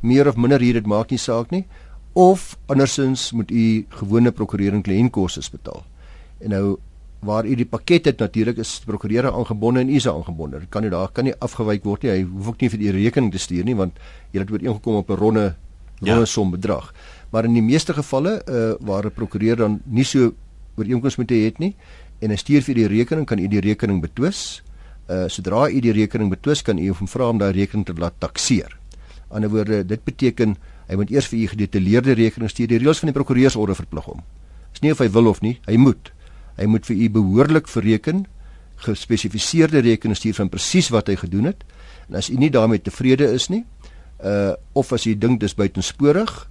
meer 0.00 0.28
of 0.28 0.36
minder 0.36 0.60
hier 0.60 0.74
dit 0.74 0.86
maak 0.86 1.10
nie 1.10 1.18
saak 1.18 1.50
nie 1.50 1.66
of 2.12 2.58
andersins 2.66 3.32
moet 3.32 3.50
u 3.50 3.86
gewone 3.88 4.32
prokureur 4.32 4.74
en 4.74 4.82
kliëntkoste 4.82 5.50
betaal 5.50 5.84
en 6.40 6.50
nou 6.50 6.78
waar 7.20 7.46
u 7.46 7.54
die 7.54 7.68
pakket 7.68 8.04
het 8.04 8.18
natuurlik 8.18 8.58
is 8.62 8.78
die 8.80 8.88
prokureur 8.88 9.28
aangebonde 9.32 9.80
en 9.80 9.88
u 9.88 9.94
is 9.94 10.08
aangebonde. 10.08 10.58
Dit 10.58 10.68
kan 10.68 10.82
nie 10.82 10.90
daar 10.90 11.10
kan 11.12 11.24
nie 11.24 11.34
afgewyk 11.38 11.84
word 11.84 12.02
nie. 12.02 12.10
Hy 12.10 12.22
hoef 12.22 12.52
ook 12.52 12.60
nie 12.60 12.70
vir 12.72 12.80
die 12.80 12.92
rekening 12.96 13.32
te 13.32 13.38
stuur 13.38 13.64
nie 13.68 13.76
want 13.76 13.98
jy 14.32 14.40
het 14.40 14.50
ooreengekom 14.50 15.02
op 15.02 15.10
'n 15.10 15.16
ronde 15.20 15.54
ronde 16.00 16.20
ja. 16.20 16.24
som 16.24 16.50
bedrag. 16.50 16.94
Maar 17.30 17.46
in 17.46 17.54
die 17.54 17.64
meeste 17.64 17.94
gevalle 17.94 18.40
uh 18.46 18.74
waar 18.86 19.06
'n 19.06 19.14
prokureur 19.14 19.56
dan 19.56 19.80
nie 19.84 20.04
so 20.04 20.34
ooreenkoms 20.76 21.16
met 21.16 21.30
hy 21.30 21.44
het 21.44 21.58
nie 21.58 21.74
en 22.20 22.30
hy 22.30 22.36
stuur 22.36 22.62
vir 22.62 22.74
die 22.74 22.88
rekening 22.88 23.26
kan 23.26 23.38
u 23.38 23.48
die 23.48 23.60
rekening 23.60 24.00
betwis. 24.00 24.62
Uh 25.08 25.28
sodra 25.28 25.68
u 25.70 25.80
die 25.80 25.92
rekening 25.92 26.30
betwis 26.30 26.62
kan 26.62 26.78
u 26.78 26.88
hom 26.88 27.08
vra 27.08 27.28
om 27.28 27.38
daai 27.38 27.52
rekening 27.52 27.86
te 27.86 27.94
laat 27.94 28.14
takseer. 28.18 28.76
Aan 29.30 29.40
die 29.42 29.48
ander 29.48 29.50
woorde 29.50 29.86
dit 29.86 30.04
beteken 30.04 30.56
hy 30.88 30.96
moet 30.96 31.10
eers 31.10 31.26
vir 31.26 31.38
u 31.38 31.46
gedetailleerde 31.46 32.12
rekening 32.12 32.50
stuur. 32.50 32.66
Die 32.66 32.78
reëls 32.78 32.98
van 32.98 33.06
die 33.06 33.14
prokureursorde 33.14 33.74
verplig 33.74 34.04
hom. 34.04 34.22
Dis 34.72 34.82
nie 34.82 34.92
of 34.92 34.98
hy 34.98 35.08
wil 35.08 35.26
of 35.26 35.40
nie, 35.40 35.60
hy 35.66 35.76
moet. 35.76 36.12
Hy 36.56 36.66
moet 36.66 36.86
vir 36.86 36.96
u 36.96 37.08
behoorlik 37.10 37.68
verreken 37.68 38.26
gespesifiseerde 38.80 39.80
rekening 39.84 40.16
stuur 40.16 40.34
van 40.34 40.48
presies 40.48 40.88
wat 40.90 41.06
hy 41.08 41.16
gedoen 41.20 41.44
het. 41.44 41.64
En 42.08 42.16
as 42.16 42.30
u 42.30 42.34
nie 42.40 42.50
daarmee 42.50 42.82
tevrede 42.82 43.28
is 43.32 43.48
nie, 43.48 43.64
uh 44.24 44.52
of 44.72 44.92
as 44.92 45.06
u 45.06 45.14
dink 45.14 45.40
dis 45.40 45.54
buitensporig 45.54 46.49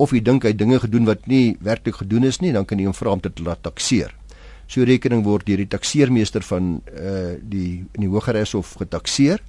of 0.00 0.14
u 0.16 0.20
dink 0.24 0.46
hy 0.48 0.54
dinge 0.56 0.78
gedoen 0.80 1.04
wat 1.08 1.26
nie 1.28 1.58
werklik 1.60 2.00
gedoen 2.00 2.24
is 2.24 2.40
nie, 2.40 2.54
dan 2.56 2.64
kan 2.64 2.80
u 2.80 2.88
hom 2.88 2.96
vra 2.96 3.12
om 3.12 3.20
dit 3.20 3.34
te 3.36 3.44
laat 3.44 3.60
takseer. 3.66 4.14
So 4.70 4.86
rekening 4.86 5.24
word 5.26 5.48
deur 5.48 5.60
die 5.60 5.68
takseermeester 5.68 6.44
van 6.46 6.78
uh 6.94 7.34
die 7.42 7.82
in 7.82 8.06
die 8.06 8.10
Hogeres 8.10 8.54
Hof 8.56 8.76
getakseer. 8.80 9.42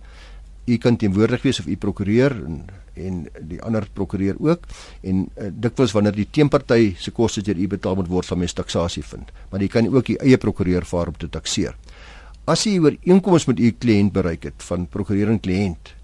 U 0.67 0.77
kan 0.81 0.97
teenwoordig 0.97 1.45
wees 1.45 1.61
of 1.61 1.69
u 1.69 1.77
prokureur 1.77 2.35
en 2.35 2.63
en 2.99 3.21
die 3.47 3.61
ander 3.63 3.85
prokureur 3.95 4.35
ook 4.43 4.65
en 5.07 5.21
uh, 5.23 5.47
dikwels 5.63 5.93
wanneer 5.95 6.17
die 6.17 6.27
teenparty 6.27 6.91
se 6.99 7.13
kostes 7.15 7.45
deur 7.47 7.55
u 7.55 7.69
betaal 7.71 7.95
moet 7.95 8.09
word, 8.11 8.27
sal 8.27 8.37
mens 8.37 8.53
taksasie 8.53 9.03
vind. 9.07 9.31
Maar 9.49 9.63
jy 9.63 9.69
kan 9.71 9.87
ook 9.87 10.11
u 10.11 10.17
eie 10.19 10.37
prokureur 10.37 10.85
vaar 10.85 11.13
om 11.13 11.15
te 11.17 11.29
takseer. 11.31 11.77
As 12.51 12.65
jy 12.67 12.75
ooreenkomste 12.83 13.53
met 13.53 13.63
u 13.63 13.71
kliënt 13.71 14.11
bereik 14.11 14.49
het 14.49 14.67
van 14.67 14.89
prokureur 14.91 15.31
en 15.31 15.39
kliënt, 15.39 15.95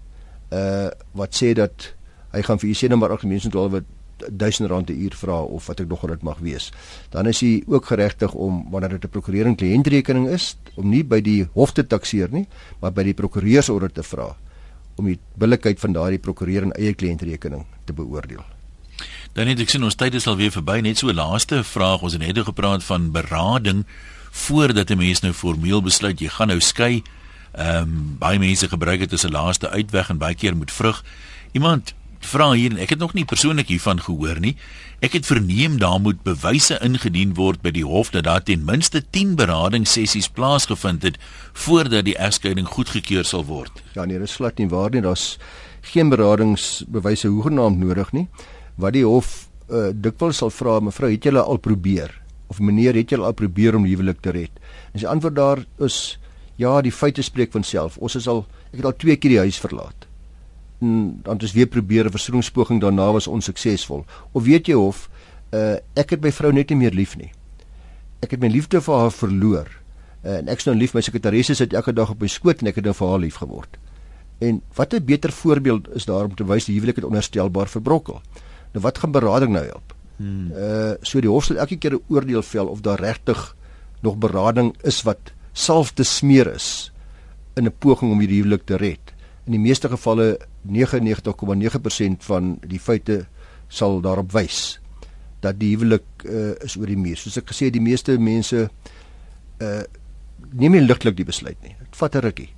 uh 0.56 0.88
wat 1.18 1.36
sê 1.36 1.52
dat 1.58 1.90
hy 2.32 2.42
gaan 2.46 2.60
vir 2.62 2.70
u 2.70 2.74
sê 2.78 2.88
nou 2.88 3.02
maar 3.02 3.12
algemeen 3.12 3.44
sê 3.44 3.52
wat 3.52 3.84
1000 4.26 4.68
rand 4.68 4.90
'n 4.90 5.00
uur 5.00 5.14
vra 5.14 5.42
of 5.42 5.66
wat 5.66 5.80
ek 5.80 5.88
nog 5.88 6.06
dit 6.06 6.22
mag 6.22 6.38
wees. 6.38 6.72
Dan 7.10 7.26
is 7.26 7.40
hy 7.40 7.62
ook 7.66 7.86
geregtig 7.86 8.32
om 8.32 8.70
wanneer 8.70 8.90
dit 8.90 9.04
'n 9.04 9.08
prokureur 9.08 9.46
en 9.46 9.56
kliëntrekening 9.56 10.28
is 10.28 10.56
om 10.74 10.88
nie 10.88 11.04
by 11.04 11.20
die 11.20 11.48
hof 11.52 11.72
te 11.72 11.86
takseer 11.86 12.28
nie, 12.30 12.46
maar 12.80 12.92
by 12.92 13.02
die 13.02 13.14
prokureursorde 13.14 13.92
te 13.92 14.02
vra 14.02 14.36
om 14.96 15.04
die 15.04 15.18
billikheid 15.34 15.80
van 15.80 15.92
daardie 15.92 16.18
prokureur 16.18 16.62
en 16.62 16.72
eie 16.72 16.94
kliëntrekening 16.94 17.64
te 17.84 17.92
beoordeel. 17.92 18.44
Dan 19.32 19.46
net 19.46 19.60
ek 19.60 19.70
sien 19.70 19.84
ons 19.86 19.94
tyd 19.94 20.14
is 20.14 20.26
al 20.26 20.36
weer 20.36 20.50
verby, 20.50 20.80
net 20.80 20.98
so 20.98 21.12
laaste 21.12 21.62
vraag. 21.64 22.02
Ons 22.02 22.16
het 22.16 22.22
net 22.22 22.38
gepraat 22.44 22.84
van 22.84 23.12
berading 23.14 23.84
voordat 24.30 24.90
'n 24.90 24.98
mens 24.98 25.20
nou 25.20 25.32
formeel 25.32 25.82
besluit 25.82 26.20
jy 26.20 26.28
gaan 26.28 26.48
nou 26.48 26.60
skei. 26.60 27.02
Ehm 27.52 27.82
um, 27.82 28.16
baie 28.18 28.38
mense 28.38 28.68
gebruik 28.68 29.00
dit 29.00 29.12
as 29.12 29.24
'n 29.24 29.32
laaste 29.32 29.70
uitweg 29.70 30.10
en 30.10 30.18
baie 30.18 30.34
keer 30.34 30.56
moet 30.56 30.72
vrug. 30.72 31.04
Iemand 31.52 31.94
vra 32.24 32.50
hier 32.52 32.70
en 32.74 32.80
ek 32.82 32.94
het 32.94 32.98
nog 33.02 33.14
nie 33.14 33.24
persoonlik 33.28 33.70
hiervan 33.72 34.00
gehoor 34.02 34.40
nie. 34.40 34.56
Ek 35.04 35.14
het 35.14 35.26
verneem 35.26 35.78
daar 35.78 36.00
moet 36.02 36.22
bewyse 36.26 36.78
ingedien 36.82 37.34
word 37.38 37.62
by 37.62 37.70
die 37.74 37.84
hof 37.86 38.10
dat 38.10 38.26
daar 38.26 38.42
ten 38.42 38.64
minste 38.66 39.02
10 39.02 39.36
beradingssessies 39.38 40.28
plaasgevind 40.28 41.02
het 41.06 41.18
voordat 41.52 42.04
die 42.08 42.16
egskeiding 42.18 42.66
goedgekeur 42.66 43.24
sal 43.24 43.44
word. 43.44 43.82
Ja 43.94 44.04
nee, 44.04 44.18
dit 44.18 44.28
is 44.28 44.36
glad 44.36 44.58
nie 44.58 44.68
waar 44.68 44.90
nie. 44.90 45.02
Daar's 45.02 45.38
geen 45.92 46.10
beradingsbewyse 46.10 47.28
hoegenaamd 47.28 47.78
nodig 47.78 48.12
nie. 48.12 48.28
Wat 48.76 48.94
die 48.98 49.06
hof 49.06 49.48
uh, 49.70 49.90
dikwels 49.94 50.42
sal 50.42 50.50
vra, 50.50 50.80
mevrou, 50.80 51.10
het 51.12 51.24
julle 51.24 51.42
al 51.42 51.62
probeer? 51.62 52.14
of 52.48 52.60
meneer 52.60 52.96
het 52.96 53.12
julle 53.12 53.28
al 53.28 53.36
probeer 53.36 53.76
om 53.76 53.84
huwelik 53.84 54.22
te 54.24 54.32
red? 54.34 54.52
En 54.92 55.02
sy 55.02 55.08
antwoord 55.10 55.36
daar 55.36 55.64
is 55.84 56.18
ja, 56.56 56.80
die 56.82 56.92
feite 56.92 57.22
spreek 57.22 57.52
van 57.54 57.64
self. 57.64 57.98
Ons 58.02 58.16
is 58.18 58.28
al 58.28 58.46
ek 58.72 58.80
het 58.80 58.88
al 58.88 58.96
twee 59.00 59.16
keer 59.16 59.36
die 59.36 59.42
huis 59.46 59.60
verlaat. 59.60 60.07
En 60.78 61.20
dan 61.22 61.34
het 61.34 61.42
ons 61.42 61.52
weer 61.52 61.66
probeer 61.66 62.04
'n 62.04 62.10
versoeningspoging 62.10 62.80
daarna 62.80 63.12
was 63.12 63.26
onsuksesvol. 63.26 64.04
Of 64.32 64.44
weet 64.44 64.66
jy 64.66 64.74
of 64.74 65.08
uh, 65.50 65.76
ek 65.94 66.10
het 66.10 66.20
my 66.20 66.32
vrou 66.32 66.52
net 66.52 66.68
nie 66.68 66.78
meer 66.78 66.94
lief 66.94 67.16
nie. 67.16 67.32
Ek 68.20 68.30
het 68.30 68.40
my 68.40 68.48
liefde 68.48 68.80
vir 68.80 68.94
haar 68.94 69.12
verloor. 69.12 69.68
Uh, 70.24 70.38
en 70.38 70.48
ek 70.48 70.58
is 70.58 70.64
nou 70.64 70.76
lief 70.76 70.94
my 70.94 71.00
sekretaresse 71.00 71.54
sit 71.54 71.72
elke 71.72 71.92
dag 71.92 72.10
op 72.10 72.20
my 72.20 72.28
skoot 72.28 72.60
en 72.60 72.66
ek 72.66 72.80
het 72.80 72.84
nou 72.84 72.94
vir 72.94 73.08
haar 73.08 73.22
lief 73.22 73.38
geword. 73.42 73.78
En 74.38 74.62
wat 74.74 74.94
'n 74.94 75.04
beter 75.04 75.32
voorbeeld 75.32 75.94
is 75.94 76.04
daar 76.04 76.24
om 76.24 76.34
te 76.34 76.44
wys 76.44 76.64
die 76.64 76.74
huwelik 76.74 76.96
het 76.96 77.04
onherstelbaar 77.04 77.68
verbrokkel. 77.68 78.20
Nou 78.72 78.82
wat 78.82 78.98
gaan 78.98 79.12
berading 79.12 79.52
nou 79.52 79.64
help? 79.64 79.94
Hmm. 80.16 80.50
Uh 80.52 80.94
so 81.02 81.20
die 81.20 81.30
hof 81.30 81.44
sal 81.44 81.56
elke 81.56 81.76
keer 81.76 81.94
'n 81.94 82.02
oordeel 82.08 82.42
vel 82.42 82.66
of 82.66 82.80
daar 82.80 83.00
regtig 83.00 83.56
nog 84.02 84.18
berading 84.18 84.74
is 84.82 85.02
wat 85.02 85.32
self 85.52 85.92
te 85.92 86.02
smeer 86.02 86.54
is 86.54 86.92
in 87.56 87.66
'n 87.66 87.78
poging 87.78 88.12
om 88.12 88.18
hierdie 88.18 88.42
huwelik 88.42 88.64
te 88.64 88.76
red. 88.76 89.14
In 89.46 89.52
die 89.52 89.60
meeste 89.60 89.88
gevalle 89.88 90.38
99,9% 90.70 92.24
van 92.28 92.58
die 92.66 92.80
feite 92.80 93.26
sal 93.68 94.00
daarop 94.00 94.32
wys 94.32 94.78
dat 95.44 95.58
die 95.60 95.72
huwelik 95.76 96.06
uh, 96.24 96.54
is 96.64 96.76
oor 96.76 96.90
die 96.90 96.98
muur. 96.98 97.18
Soos 97.18 97.38
ek 97.38 97.52
gesê 97.52 97.68
het, 97.68 97.76
die 97.76 97.84
meeste 97.84 98.18
mense 98.18 98.68
uh 99.62 99.82
neem 100.54 100.72
nie 100.72 100.80
ligtelik 100.80 101.16
die 101.18 101.26
besluit 101.28 101.58
nie. 101.60 101.74
Dit 101.76 101.96
vat 101.98 102.14
'n 102.14 102.22
rukkie. 102.24 102.48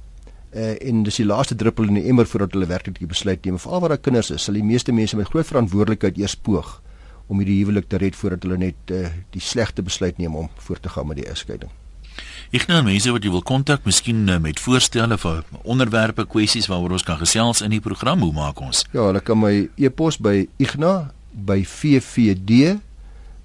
Uh 0.55 0.77
en 0.79 1.03
dis 1.03 1.17
die 1.17 1.27
laaste 1.27 1.57
druppel 1.57 1.89
in 1.89 1.99
die 1.99 2.09
emmer 2.09 2.27
voordat 2.27 2.53
hulle 2.53 2.69
werklik 2.71 2.99
die 2.99 3.09
besluit 3.09 3.45
neem. 3.45 3.59
Veral 3.59 3.81
waar 3.81 3.97
daar 3.97 4.05
kinders 4.05 4.31
is, 4.31 4.45
sal 4.45 4.55
die 4.55 4.65
meeste 4.65 4.93
mense 4.93 5.17
met 5.17 5.29
groot 5.29 5.47
verantwoordelikheid 5.47 6.19
eers 6.19 6.37
poog 6.37 6.83
om 7.29 7.39
hierdie 7.39 7.65
huwelik 7.65 7.89
te 7.89 7.97
red 7.97 8.17
voordat 8.17 8.43
hulle 8.43 8.59
net 8.59 8.91
uh, 8.91 9.09
die 9.31 9.41
slegte 9.41 9.83
besluit 9.83 10.19
neem 10.19 10.37
om 10.37 10.49
voort 10.57 10.83
te 10.83 10.89
gaan 10.89 11.07
met 11.07 11.17
die 11.17 11.27
egskeiding. 11.27 11.71
Ek 12.51 12.65
nou 12.67 12.81
mense 12.83 13.07
wat 13.15 13.23
jy 13.23 13.31
wil 13.31 13.45
kontak, 13.47 13.85
miskien 13.87 14.25
uh, 14.27 14.35
met 14.43 14.59
voorstelle 14.59 15.15
vir 15.23 15.45
onderwerpe, 15.63 16.25
kwessies 16.27 16.67
waaroor 16.67 16.97
ons 16.97 17.05
kan 17.07 17.15
gesels 17.21 17.63
in 17.63 17.71
die 17.71 17.79
program, 17.85 18.25
hoe 18.27 18.35
maak 18.35 18.59
ons? 18.59 18.83
Ja, 18.91 19.05
hulle 19.07 19.23
kan 19.23 19.39
my 19.39 19.71
e-pos 19.79 20.19
by 20.19 20.49
igna@vvd 20.59 21.21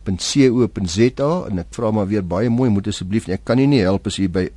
.co.za 0.06 1.30
en 1.52 1.62
ek 1.62 1.70
vra 1.78 1.92
maar 1.94 2.10
weer 2.10 2.26
baie 2.26 2.50
mooi 2.50 2.70
moet 2.74 2.90
asseblief 2.90 3.30
ek 3.30 3.46
kan 3.46 3.58
nie, 3.62 3.70
nie 3.70 3.86
help 3.86 4.10
as 4.10 4.18
jy 4.18 4.26
by 4.26 4.50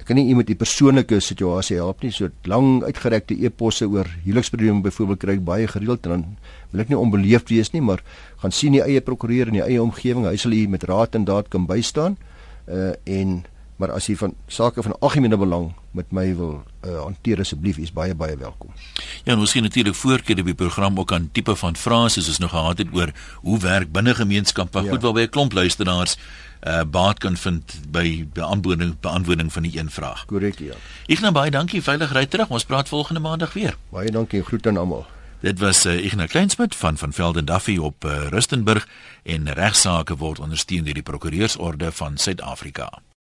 ek 0.00 0.08
kan 0.08 0.16
nie 0.16 0.32
iemand 0.32 0.48
die 0.48 0.56
persoonlike 0.56 1.20
situasie 1.20 1.76
help 1.76 2.00
nie 2.00 2.12
so 2.12 2.32
lang 2.48 2.80
uitgerekte 2.84 3.36
e-posse 3.36 3.84
oor 3.84 4.08
huweliksprobleme 4.24 4.80
byvoorbeeld 4.88 5.20
kry 5.20 5.36
ek 5.36 5.44
baie 5.44 5.68
gereeld 5.68 6.08
en 6.08 6.12
dan 6.16 6.24
wil 6.72 6.80
ek 6.84 6.88
nie 6.88 7.00
onbeleefd 7.00 7.52
wees 7.52 7.72
nie, 7.76 7.84
maar 7.84 8.00
gaan 8.40 8.52
sien 8.52 8.72
die 8.80 8.84
eie 8.84 9.04
prokureur 9.04 9.52
in 9.52 9.60
die 9.60 9.66
eie 9.68 9.80
omgewing, 9.84 10.24
hy 10.24 10.36
sal 10.40 10.56
u 10.56 10.64
met 10.72 10.88
raad 10.88 11.20
en 11.20 11.28
daad 11.28 11.52
kan 11.52 11.68
bystaan. 11.68 12.16
Uh 12.64 12.96
en 13.04 13.44
maar 13.80 13.94
as 13.96 14.10
jy 14.10 14.16
van 14.20 14.34
sake 14.52 14.82
van 14.84 14.92
algemene 15.00 15.38
belang 15.40 15.70
met 15.96 16.12
my 16.12 16.26
wil 16.36 16.58
uh 16.84 16.98
hanteer 17.00 17.40
asseblief, 17.40 17.78
is 17.80 17.92
baie 17.96 18.14
baie 18.14 18.36
welkom. 18.36 18.68
Ja, 19.24 19.36
ons 19.36 19.54
sien 19.56 19.64
natuurlik 19.64 19.96
voorkeur 19.96 20.42
op 20.42 20.50
die 20.52 20.54
program 20.54 21.00
ook 21.00 21.12
aan 21.16 21.30
tipe 21.32 21.56
van 21.56 21.76
vrae 21.76 22.10
soos 22.12 22.28
ons 22.28 22.42
nog 22.44 22.52
gehad 22.52 22.84
het 22.84 22.92
oor 22.92 23.12
hoe 23.40 23.58
werk 23.64 23.92
binne 23.92 24.14
gemeenskap, 24.14 24.72
maar 24.72 24.84
ja. 24.84 24.90
goed 24.90 25.02
wel 25.02 25.16
by 25.16 25.24
'n 25.28 25.34
klomp 25.36 25.52
luisteraars 25.52 26.16
uh 26.60 26.84
baat 26.84 27.18
kan 27.18 27.36
vind 27.36 27.80
by 27.88 28.26
beantwoording 28.32 29.00
beantwoording 29.00 29.52
van 29.52 29.62
die 29.62 29.78
een 29.78 29.90
vraag. 29.90 30.24
Korrek, 30.26 30.58
ja. 30.58 30.76
Ek 31.06 31.20
nou 31.20 31.32
baie 31.32 31.50
dankie, 31.50 31.82
veilig 31.82 32.12
ry 32.12 32.26
terug. 32.26 32.48
Ons 32.48 32.64
praat 32.64 32.88
volgende 32.88 33.20
maandag 33.20 33.52
weer. 33.52 33.76
Baie 33.88 34.10
dankie 34.10 34.38
en 34.38 34.44
groete 34.44 34.68
aan 34.68 34.76
almal. 34.76 35.06
Dit 35.40 35.58
was 35.58 35.86
uh, 35.86 36.04
Ignas 36.04 36.28
Kleinsmid 36.28 36.76
van 36.76 36.96
van 36.96 37.12
Velden 37.12 37.44
Duffy 37.44 37.76
op 37.76 38.04
uh, 38.04 38.28
Rustenburg 38.28 38.88
en 39.22 39.52
regsaake 39.52 40.16
word 40.16 40.38
ondersteun 40.38 40.84
deur 40.84 40.94
die 40.94 41.02
Prokureursorde 41.02 41.92
van 41.92 42.16
Suid-Afrika. 42.16 43.00